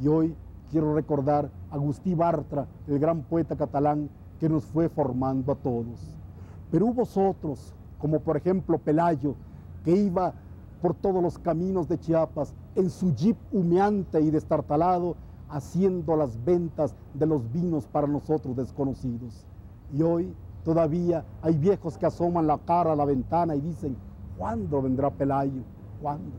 Y 0.00 0.08
hoy 0.08 0.34
quiero 0.70 0.94
recordar 0.94 1.50
a 1.70 1.74
Agustí 1.74 2.14
Bartra, 2.14 2.66
el 2.86 2.98
gran 2.98 3.22
poeta 3.22 3.56
catalán 3.56 4.08
que 4.38 4.48
nos 4.48 4.64
fue 4.64 4.88
formando 4.88 5.52
a 5.52 5.56
todos. 5.56 6.16
Pero 6.70 6.86
hubo 6.86 7.02
otros, 7.02 7.74
como 7.98 8.20
por 8.20 8.36
ejemplo 8.36 8.78
Pelayo, 8.78 9.34
que 9.84 9.92
iba 9.92 10.34
por 10.80 10.94
todos 10.94 11.22
los 11.22 11.38
caminos 11.38 11.88
de 11.88 11.98
Chiapas 11.98 12.54
en 12.74 12.90
su 12.90 13.14
jeep 13.14 13.36
humeante 13.52 14.20
y 14.20 14.30
destartalado, 14.30 15.16
haciendo 15.48 16.14
las 16.14 16.44
ventas 16.44 16.94
de 17.14 17.26
los 17.26 17.50
vinos 17.50 17.86
para 17.86 18.06
nosotros 18.06 18.54
desconocidos. 18.54 19.46
Y 19.92 20.02
hoy 20.02 20.34
todavía 20.62 21.24
hay 21.40 21.56
viejos 21.56 21.96
que 21.96 22.06
asoman 22.06 22.46
la 22.46 22.58
cara 22.58 22.92
a 22.92 22.96
la 22.96 23.06
ventana 23.06 23.56
y 23.56 23.60
dicen, 23.60 23.96
¿cuándo 24.36 24.82
vendrá 24.82 25.10
Pelayo? 25.10 25.62
¿Cuándo? 26.02 26.36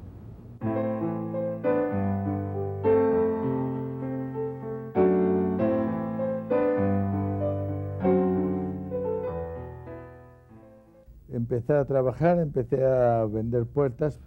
Empecé 11.49 11.73
a 11.73 11.85
trabajar, 11.85 12.37
empecé 12.37 12.85
a 12.85 13.25
vender 13.25 13.65
puertas, 13.65 14.19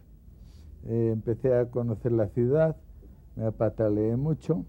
eh, 0.89 1.11
empecé 1.13 1.55
a 1.55 1.67
conocer 1.67 2.11
la 2.11 2.27
ciudad, 2.27 2.77
me 3.37 3.47
apataleé 3.47 4.17
mucho 4.17 4.67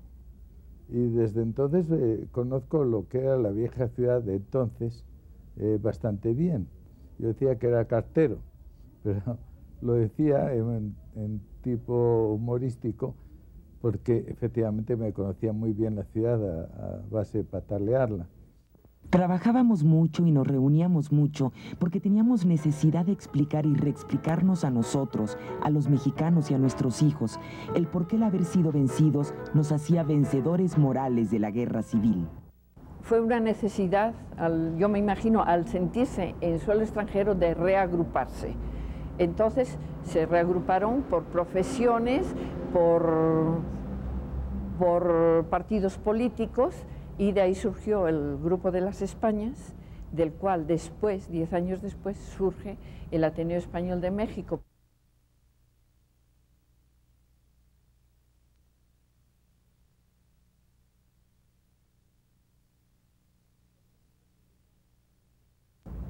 y 0.88 1.10
desde 1.10 1.42
entonces 1.42 1.88
eh, 1.89 2.28
conozco 2.32 2.84
lo 2.86 3.08
que 3.08 3.22
era 3.22 3.38
la 3.38 3.50
vieja 3.50 3.88
ciudad 3.88 4.22
de 4.22 4.36
entonces 4.36 5.04
eh, 5.58 5.80
bastante 5.82 6.34
bien. 6.36 6.68
Yo 7.18 7.30
decía 7.30 7.58
que 7.58 7.68
era 7.68 7.86
cartero, 7.86 8.38
pero 9.04 9.39
lo 9.82 9.94
decía 9.94 10.54
en, 10.54 10.96
tipo 11.63 12.34
humorístico 12.34 13.16
porque 13.82 14.26
efectivamente 14.28 14.96
me 14.96 15.12
conocía 15.12 15.54
muy 15.54 15.74
bien 15.74 15.96
la 15.96 16.04
ciudad 16.04 16.39
a, 16.39 16.98
a 16.98 17.02
base 17.10 17.39
de 17.39 17.44
patalearla. 17.46 18.28
Trabajábamos 19.13 19.84
mucho 19.84 20.26
y 20.26 20.32
nos 20.32 20.47
reuníamos 20.47 21.12
mucho 21.12 21.54
porque 21.78 21.99
teníamos 21.99 22.47
necesidad 22.47 23.06
de 23.06 23.12
explicar 23.12 23.67
y 23.67 23.76
reexplicarnos 23.76 24.63
a 24.63 24.71
nosotros, 24.71 25.38
a 25.62 25.69
los 25.69 25.88
mexicanos 25.88 26.49
y 26.49 26.56
a 26.56 26.58
nuestros 26.58 27.04
hijos, 27.04 27.39
el 27.76 27.86
por 27.86 28.08
qué 28.08 28.15
el 28.15 28.23
haber 28.23 28.43
sido 28.43 28.71
vencidos 28.71 29.36
nos 29.54 29.71
hacía 29.71 30.02
vencedores 30.02 30.80
morales 30.80 31.30
de 31.30 31.38
la 31.38 31.52
guerra 31.52 31.84
civil. 31.84 32.28
Fue 33.02 33.21
una 33.21 33.39
necesidad, 33.39 34.15
yo 34.80 34.89
me 34.89 34.97
imagino, 34.97 35.43
al 35.43 35.67
sentirse 35.67 36.34
en 36.41 36.58
suelo 36.58 36.82
extranjero 36.82 37.36
de 37.36 37.54
reagruparse. 37.54 38.56
Entonces 39.19 39.78
se 40.02 40.26
reagruparon 40.26 41.04
por 41.04 41.26
profesiones, 41.26 42.26
por, 42.73 43.60
por 44.80 45.45
partidos 45.52 45.99
políticos 45.99 46.73
y 47.17 47.32
de 47.32 47.41
ahí 47.41 47.56
surgió 47.56 48.08
el 48.08 48.38
Grupo 48.38 48.71
de 48.71 48.82
las 48.82 49.02
Españas, 49.02 49.73
del 50.12 50.32
cual 50.32 50.67
después, 50.67 51.30
diez 51.30 51.54
años 51.54 51.82
después, 51.82 52.17
surge 52.17 52.78
el 53.12 53.23
Ateneo 53.23 53.58
Español 53.58 54.02
de 54.02 54.12
México. 54.12 54.62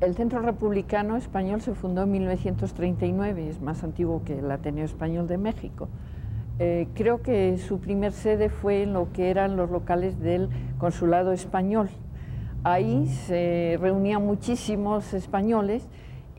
El 0.04 0.16
Centro 0.16 0.42
Republicano 0.42 1.16
Español 1.16 1.62
se 1.62 1.74
fundó 1.76 2.04
en 2.04 2.12
1939, 2.12 3.48
es 3.48 3.62
más 3.62 3.86
antiguo 3.86 4.22
que 4.26 4.40
el 4.40 4.52
Ateneo 4.52 4.84
Español 4.84 5.28
de 5.28 5.38
México. 5.38 5.88
Eh, 6.60 6.88
creo 6.94 7.24
que 7.24 7.58
su 7.58 7.80
primer 7.80 8.12
sede 8.12 8.50
fue 8.50 8.84
en 8.84 8.94
lo 8.94 9.12
que 9.12 9.32
eran 9.32 9.56
los 9.56 9.72
locales 9.72 10.20
del 10.20 10.50
Consulado 10.78 11.32
Español. 11.32 11.90
Ahí 12.64 13.08
se 13.08 13.78
reunían 13.82 14.24
muchísimos 14.24 15.14
españoles, 15.16 15.88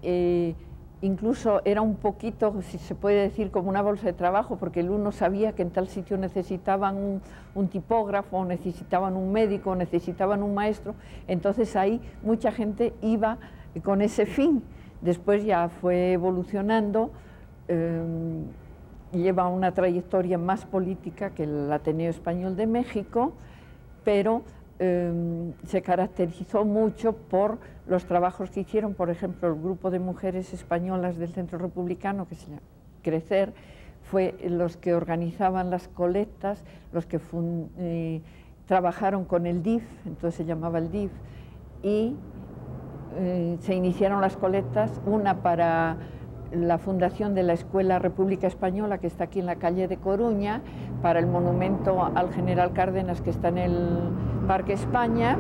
eh, 0.03 0.55
incluso 1.03 1.61
era 1.64 1.83
un 1.83 1.96
poquito, 1.96 2.62
si 2.62 2.79
se 2.79 2.94
puede 2.94 3.22
decir, 3.22 3.50
como 3.50 3.68
una 3.68 3.83
bolsa 3.83 4.07
de 4.07 4.12
trabajo, 4.12 4.57
porque 4.57 4.81
el 4.81 4.90
uno 4.90 5.11
sabía 5.11 5.53
que 5.53 5.62
en 5.62 5.70
tal 5.70 5.88
sitio 5.88 6.16
necesitaban 6.16 6.96
un, 6.96 7.20
un 7.55 7.68
tipógrafo, 7.68 8.44
necesitaban 8.44 9.16
un 9.16 9.33
médico, 9.33 9.74
necesitaban 9.74 10.42
un 10.44 10.55
maestro, 10.55 10.94
entonces 11.27 11.74
ahí 11.74 12.00
mucha 12.22 12.53
gente 12.53 12.94
iba 13.03 13.37
con 13.83 14.00
ese 14.00 14.27
fin. 14.27 14.62
Después 15.03 15.44
ya 15.44 15.68
fue 15.68 16.12
evolucionando. 16.12 17.11
Eh, 17.68 18.00
lleva 19.18 19.48
una 19.48 19.72
trayectoria 19.72 20.38
más 20.38 20.64
política 20.64 21.31
que 21.31 21.44
el 21.44 21.72
Ateneo 21.72 22.11
Español 22.11 22.57
de 22.57 22.66
México, 22.66 23.33
pero 24.05 24.42
em, 24.79 25.53
se 25.66 25.83
caracterizó 25.83 26.64
mucho 26.64 27.12
por 27.12 27.59
los 27.87 28.05
trabajos 28.07 28.50
que 28.50 28.61
hicieron, 28.61 28.94
por 28.94 29.11
ejemplo, 29.11 29.48
el 29.48 29.55
grupo 29.55 29.90
de 29.90 29.98
mujeres 29.98 30.53
españolas 30.53 31.16
del 31.16 31.33
Centro 31.33 31.59
Republicano, 31.59 32.27
que 32.27 32.35
se 32.35 32.46
llama 32.46 32.62
Crecer, 33.03 33.53
fue 34.03 34.35
los 34.48 34.77
que 34.77 34.94
organizaban 34.94 35.70
las 35.70 35.88
colectas, 35.88 36.62
los 36.92 37.07
que 37.07 37.20
eh, 37.79 38.20
trabajaron 38.66 39.24
con 39.24 39.46
el 39.46 39.62
DIF, 39.62 39.85
entonces 40.07 40.35
se 40.35 40.44
llamaba 40.44 40.79
el 40.79 40.90
DIF, 40.90 41.11
y 41.83 42.16
eh, 43.16 43.57
se 43.61 43.74
iniciaron 43.74 44.20
las 44.20 44.37
colectas, 44.37 45.00
una 45.07 45.42
para 45.42 45.96
la 46.55 46.79
fundación 46.79 47.35
de 47.35 47.43
la 47.43 47.53
Escuela 47.53 47.99
República 47.99 48.47
Española, 48.47 48.99
que 48.99 49.07
está 49.07 49.25
aquí 49.25 49.40
en 49.40 49.47
la 49.47 49.57
calle 49.57 49.88
de 49.88 49.97
Coruña, 49.97 50.62
para 51.03 51.19
el 51.19 51.27
monumento 51.27 52.03
al 52.03 52.33
general 52.33 52.73
Cárdenas, 52.73 53.21
que 53.21 53.31
está 53.31 53.49
en 53.49 53.59
el 53.59 53.88
Parque 54.47 54.73
España, 54.73 55.38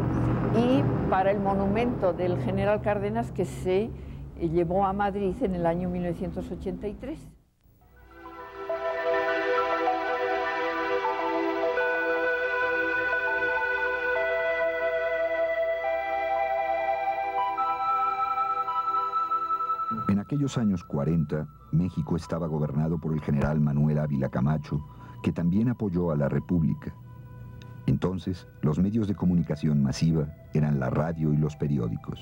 y 0.56 0.82
para 1.10 1.30
el 1.30 1.40
monumento 1.40 2.12
del 2.12 2.38
general 2.38 2.80
Cárdenas, 2.80 3.32
que 3.32 3.44
se 3.44 3.90
llevó 4.40 4.84
a 4.84 4.92
Madrid 4.92 5.34
en 5.42 5.54
el 5.54 5.66
año 5.66 5.88
1983. 5.88 7.43
Aquellos 20.24 20.56
años 20.56 20.82
40, 20.84 21.46
México 21.72 22.16
estaba 22.16 22.46
gobernado 22.46 22.98
por 22.98 23.12
el 23.12 23.20
general 23.20 23.60
Manuel 23.60 23.98
Ávila 23.98 24.30
Camacho, 24.30 24.82
que 25.22 25.32
también 25.32 25.68
apoyó 25.68 26.10
a 26.10 26.16
la 26.16 26.30
República. 26.30 26.94
Entonces, 27.86 28.48
los 28.62 28.78
medios 28.78 29.06
de 29.06 29.14
comunicación 29.14 29.82
masiva 29.82 30.28
eran 30.54 30.80
la 30.80 30.88
radio 30.88 31.34
y 31.34 31.36
los 31.36 31.56
periódicos. 31.56 32.18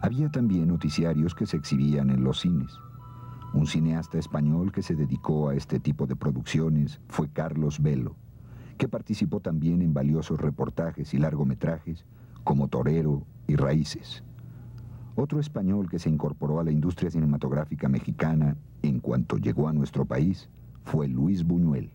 Había 0.00 0.30
también 0.30 0.68
noticiarios 0.68 1.34
que 1.34 1.46
se 1.46 1.56
exhibían 1.56 2.10
en 2.10 2.22
los 2.22 2.40
cines. 2.40 2.78
Un 3.52 3.66
cineasta 3.66 4.18
español 4.18 4.70
que 4.70 4.82
se 4.82 4.94
dedicó 4.94 5.48
a 5.48 5.56
este 5.56 5.80
tipo 5.80 6.06
de 6.06 6.14
producciones 6.14 7.00
fue 7.08 7.28
Carlos 7.28 7.82
Velo, 7.82 8.14
que 8.76 8.86
participó 8.86 9.40
también 9.40 9.82
en 9.82 9.92
valiosos 9.92 10.40
reportajes 10.40 11.12
y 11.14 11.18
largometrajes 11.18 12.04
como 12.44 12.68
Torero 12.68 13.26
y 13.48 13.56
Raíces. 13.56 14.22
Otro 15.20 15.40
español 15.40 15.90
que 15.90 15.98
se 15.98 16.08
incorporó 16.08 16.60
a 16.60 16.64
la 16.64 16.70
industria 16.70 17.10
cinematográfica 17.10 17.88
mexicana 17.88 18.56
en 18.82 19.00
cuanto 19.00 19.36
llegó 19.36 19.66
a 19.66 19.72
nuestro 19.72 20.04
país 20.04 20.48
fue 20.84 21.08
Luis 21.08 21.42
Buñuel, 21.42 21.90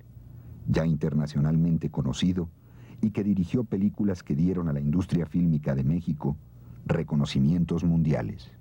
ya 0.67 0.85
internacionalmente 0.85 1.89
conocido 1.89 2.49
y 2.99 3.11
que 3.11 3.23
dirigió 3.23 3.63
películas 3.63 4.23
que 4.23 4.35
dieron 4.35 4.67
a 4.67 4.73
la 4.73 4.81
industria 4.81 5.25
fílmica 5.25 5.73
de 5.73 5.85
México 5.85 6.35
reconocimientos 6.85 7.85
mundiales. 7.85 8.51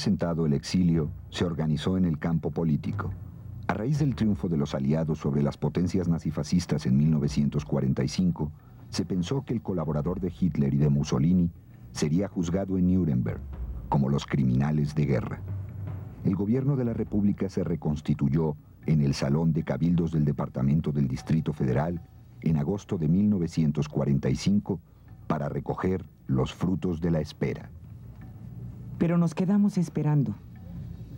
Ya 0.00 0.04
asentado 0.04 0.46
el 0.46 0.54
exilio, 0.54 1.10
se 1.28 1.44
organizó 1.44 1.98
en 1.98 2.06
el 2.06 2.18
campo 2.18 2.50
político. 2.50 3.12
A 3.66 3.74
raíz 3.74 3.98
del 3.98 4.14
triunfo 4.14 4.48
de 4.48 4.56
los 4.56 4.74
aliados 4.74 5.18
sobre 5.18 5.42
las 5.42 5.58
potencias 5.58 6.08
nazifascistas 6.08 6.86
en 6.86 6.96
1945, 6.96 8.50
se 8.88 9.04
pensó 9.04 9.44
que 9.44 9.52
el 9.52 9.60
colaborador 9.60 10.18
de 10.18 10.32
Hitler 10.40 10.72
y 10.72 10.78
de 10.78 10.88
Mussolini 10.88 11.50
sería 11.92 12.28
juzgado 12.28 12.78
en 12.78 12.94
Nuremberg 12.94 13.42
como 13.90 14.08
los 14.08 14.24
criminales 14.24 14.94
de 14.94 15.04
guerra. 15.04 15.42
El 16.24 16.34
gobierno 16.34 16.76
de 16.76 16.86
la 16.86 16.94
República 16.94 17.50
se 17.50 17.62
reconstituyó 17.62 18.56
en 18.86 19.02
el 19.02 19.12
Salón 19.12 19.52
de 19.52 19.64
Cabildos 19.64 20.12
del 20.12 20.24
Departamento 20.24 20.92
del 20.92 21.08
Distrito 21.08 21.52
Federal 21.52 22.00
en 22.40 22.56
agosto 22.56 22.96
de 22.96 23.06
1945 23.06 24.80
para 25.26 25.50
recoger 25.50 26.06
los 26.26 26.54
frutos 26.54 27.02
de 27.02 27.10
la 27.10 27.20
espera. 27.20 27.70
Pero 29.00 29.16
nos 29.16 29.34
quedamos 29.34 29.78
esperando. 29.78 30.34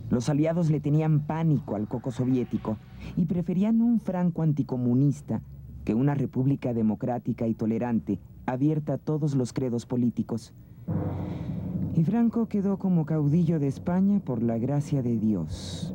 Los 0.09 0.29
aliados 0.29 0.69
le 0.71 0.79
tenían 0.79 1.27
pánico 1.27 1.75
al 1.75 1.89
coco 1.89 2.11
soviético 2.11 2.77
y 3.17 3.25
preferían 3.25 3.81
un 3.81 3.99
Franco 3.99 4.41
anticomunista 4.41 5.41
que 5.83 5.93
una 5.93 6.15
república 6.15 6.73
democrática 6.73 7.45
y 7.45 7.53
tolerante, 7.53 8.21
abierta 8.45 8.93
a 8.93 8.97
todos 8.97 9.35
los 9.35 9.51
credos 9.51 9.85
políticos. 9.85 10.53
Y 11.93 12.05
Franco 12.05 12.47
quedó 12.47 12.79
como 12.79 13.05
caudillo 13.05 13.59
de 13.59 13.67
España 13.67 14.21
por 14.21 14.41
la 14.41 14.57
gracia 14.57 15.01
de 15.01 15.17
Dios 15.17 15.93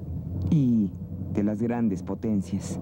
y 0.50 0.90
de 1.32 1.42
las 1.42 1.62
grandes 1.62 2.02
potencias. 2.02 2.78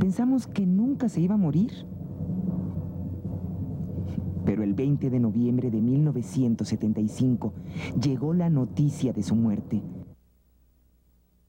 Pensamos 0.00 0.48
que 0.48 0.66
nunca 0.66 1.08
se 1.08 1.20
iba 1.20 1.36
a 1.36 1.38
morir. 1.38 1.86
Pero 4.56 4.64
el 4.64 4.72
20 4.72 5.10
de 5.10 5.20
noviembre 5.20 5.70
de 5.70 5.82
1975 5.82 7.52
llegó 8.00 8.32
la 8.32 8.48
noticia 8.48 9.12
de 9.12 9.22
su 9.22 9.36
muerte. 9.36 9.82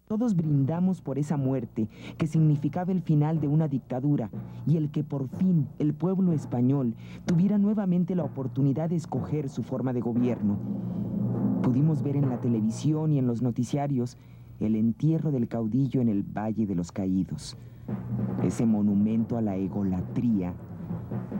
Todos 0.09 0.35
brindamos 0.35 0.99
por 0.99 1.17
esa 1.17 1.37
muerte 1.37 1.87
que 2.17 2.27
significaba 2.27 2.91
el 2.91 3.01
final 3.01 3.39
de 3.39 3.47
una 3.47 3.69
dictadura 3.69 4.29
y 4.65 4.75
el 4.75 4.91
que 4.91 5.05
por 5.05 5.29
fin 5.29 5.69
el 5.79 5.93
pueblo 5.93 6.33
español 6.33 6.95
tuviera 7.25 7.57
nuevamente 7.57 8.13
la 8.13 8.25
oportunidad 8.25 8.89
de 8.89 8.97
escoger 8.97 9.47
su 9.47 9.63
forma 9.63 9.93
de 9.93 10.01
gobierno. 10.01 10.57
Pudimos 11.63 12.03
ver 12.03 12.17
en 12.17 12.27
la 12.27 12.41
televisión 12.41 13.13
y 13.13 13.19
en 13.19 13.27
los 13.27 13.41
noticiarios 13.41 14.17
el 14.59 14.75
entierro 14.75 15.31
del 15.31 15.47
caudillo 15.47 16.01
en 16.01 16.09
el 16.09 16.23
Valle 16.23 16.67
de 16.67 16.75
los 16.75 16.91
Caídos, 16.91 17.55
ese 18.43 18.65
monumento 18.65 19.37
a 19.37 19.41
la 19.41 19.55
egolatría 19.55 20.53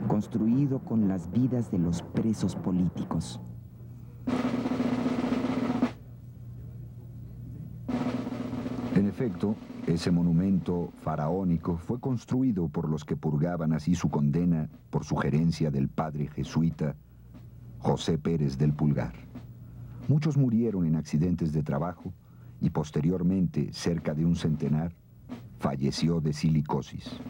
construido 0.08 0.80
con 0.80 1.08
las 1.08 1.30
vidas 1.30 1.70
de 1.70 1.78
los 1.78 2.02
presos 2.02 2.56
políticos. 2.56 3.40
En 8.94 9.06
efecto, 9.06 9.54
ese 9.86 10.10
monumento 10.10 10.92
faraónico 10.98 11.76
fue 11.76 12.00
construido 12.00 12.68
por 12.68 12.88
los 12.88 13.04
que 13.04 13.16
purgaban 13.16 13.72
así 13.72 13.94
su 13.94 14.10
condena 14.10 14.68
por 14.90 15.04
sugerencia 15.04 15.70
del 15.70 15.88
padre 15.88 16.26
jesuita 16.26 16.96
José 17.78 18.18
Pérez 18.18 18.58
del 18.58 18.74
Pulgar. 18.74 19.14
Muchos 20.08 20.36
murieron 20.36 20.84
en 20.84 20.96
accidentes 20.96 21.52
de 21.52 21.62
trabajo 21.62 22.12
y 22.60 22.70
posteriormente, 22.70 23.72
cerca 23.72 24.14
de 24.14 24.24
un 24.26 24.34
centenar, 24.34 24.92
falleció 25.58 26.20
de 26.20 26.32
silicosis. 26.32 27.20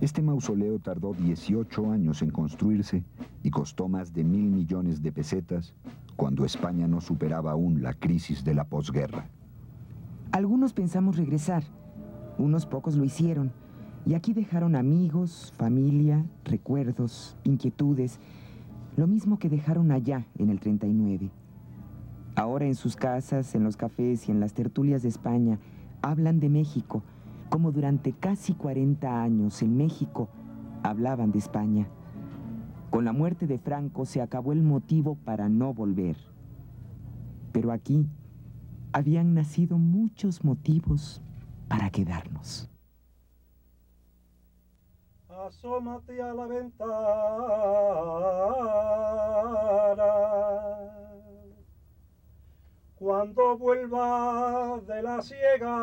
Este 0.00 0.22
mausoleo 0.22 0.78
tardó 0.78 1.14
18 1.14 1.90
años 1.90 2.22
en 2.22 2.30
construirse 2.30 3.04
y 3.42 3.50
costó 3.50 3.88
más 3.88 4.12
de 4.12 4.24
mil 4.24 4.50
millones 4.50 5.02
de 5.02 5.12
pesetas 5.12 5.74
cuando 6.16 6.44
España 6.44 6.86
no 6.86 7.00
superaba 7.00 7.52
aún 7.52 7.82
la 7.82 7.94
crisis 7.94 8.44
de 8.44 8.54
la 8.54 8.64
posguerra. 8.64 9.28
Algunos 10.32 10.72
pensamos 10.72 11.16
regresar, 11.16 11.64
unos 12.38 12.66
pocos 12.66 12.96
lo 12.96 13.04
hicieron, 13.04 13.52
y 14.06 14.14
aquí 14.14 14.32
dejaron 14.32 14.76
amigos, 14.76 15.52
familia, 15.56 16.24
recuerdos, 16.44 17.36
inquietudes, 17.44 18.18
lo 18.96 19.06
mismo 19.06 19.38
que 19.38 19.48
dejaron 19.48 19.90
allá 19.90 20.26
en 20.38 20.50
el 20.50 20.60
39. 20.60 21.30
Ahora 22.36 22.66
en 22.66 22.74
sus 22.74 22.96
casas, 22.96 23.54
en 23.54 23.64
los 23.64 23.76
cafés 23.76 24.28
y 24.28 24.32
en 24.32 24.40
las 24.40 24.54
tertulias 24.54 25.02
de 25.02 25.08
España, 25.08 25.58
hablan 26.02 26.40
de 26.40 26.48
México, 26.48 27.02
como 27.54 27.70
durante 27.70 28.12
casi 28.12 28.52
40 28.52 29.22
años 29.22 29.62
en 29.62 29.76
México 29.76 30.28
hablaban 30.82 31.30
de 31.30 31.38
España. 31.38 31.86
Con 32.90 33.04
la 33.04 33.12
muerte 33.12 33.46
de 33.46 33.60
Franco 33.60 34.06
se 34.06 34.20
acabó 34.20 34.52
el 34.52 34.64
motivo 34.64 35.14
para 35.24 35.48
no 35.48 35.72
volver. 35.72 36.16
Pero 37.52 37.70
aquí 37.70 38.08
habían 38.92 39.34
nacido 39.34 39.78
muchos 39.78 40.42
motivos 40.42 41.22
para 41.68 41.90
quedarnos. 41.90 42.68
Asómate 45.28 46.20
a 46.20 46.34
la 46.34 46.46
ventana 46.48 46.92
cuando 53.24 53.56
vuelva 53.56 54.80
de 54.86 55.02
la 55.02 55.22
ciega. 55.22 55.76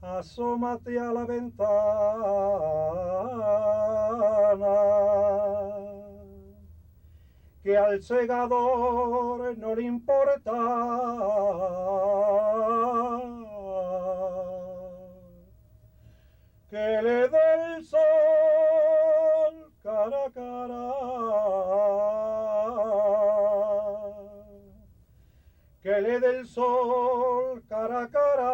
Asómate 0.00 0.98
a 0.98 1.12
la 1.12 1.24
ventana, 1.26 1.66
que 7.62 7.76
al 7.76 8.02
segador 8.02 9.56
no 9.58 9.74
le 9.76 9.82
importa. 9.82 10.52
Que 16.68 17.02
le 17.02 17.28
dé 17.28 17.76
el 17.76 17.84
sol 17.84 19.72
cara 19.82 20.24
a 20.26 20.30
cara. 20.30 20.95
Que 26.16 26.26
le 26.26 26.32
dé 26.32 26.38
el 26.38 26.46
sol 26.46 27.62
cara 27.68 28.02
a 28.02 28.08
cara. 28.08 28.52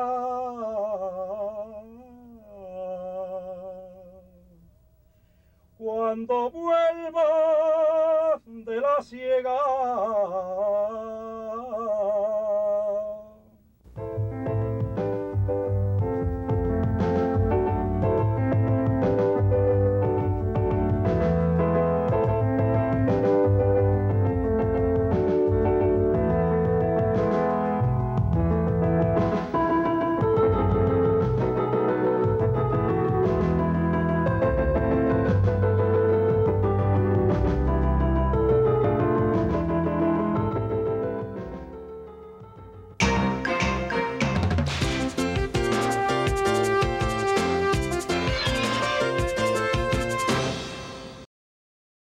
Cuando 5.78 6.50
vuelva 6.50 8.40
de 8.46 8.80
la 8.80 9.02
ciega. 9.02 9.58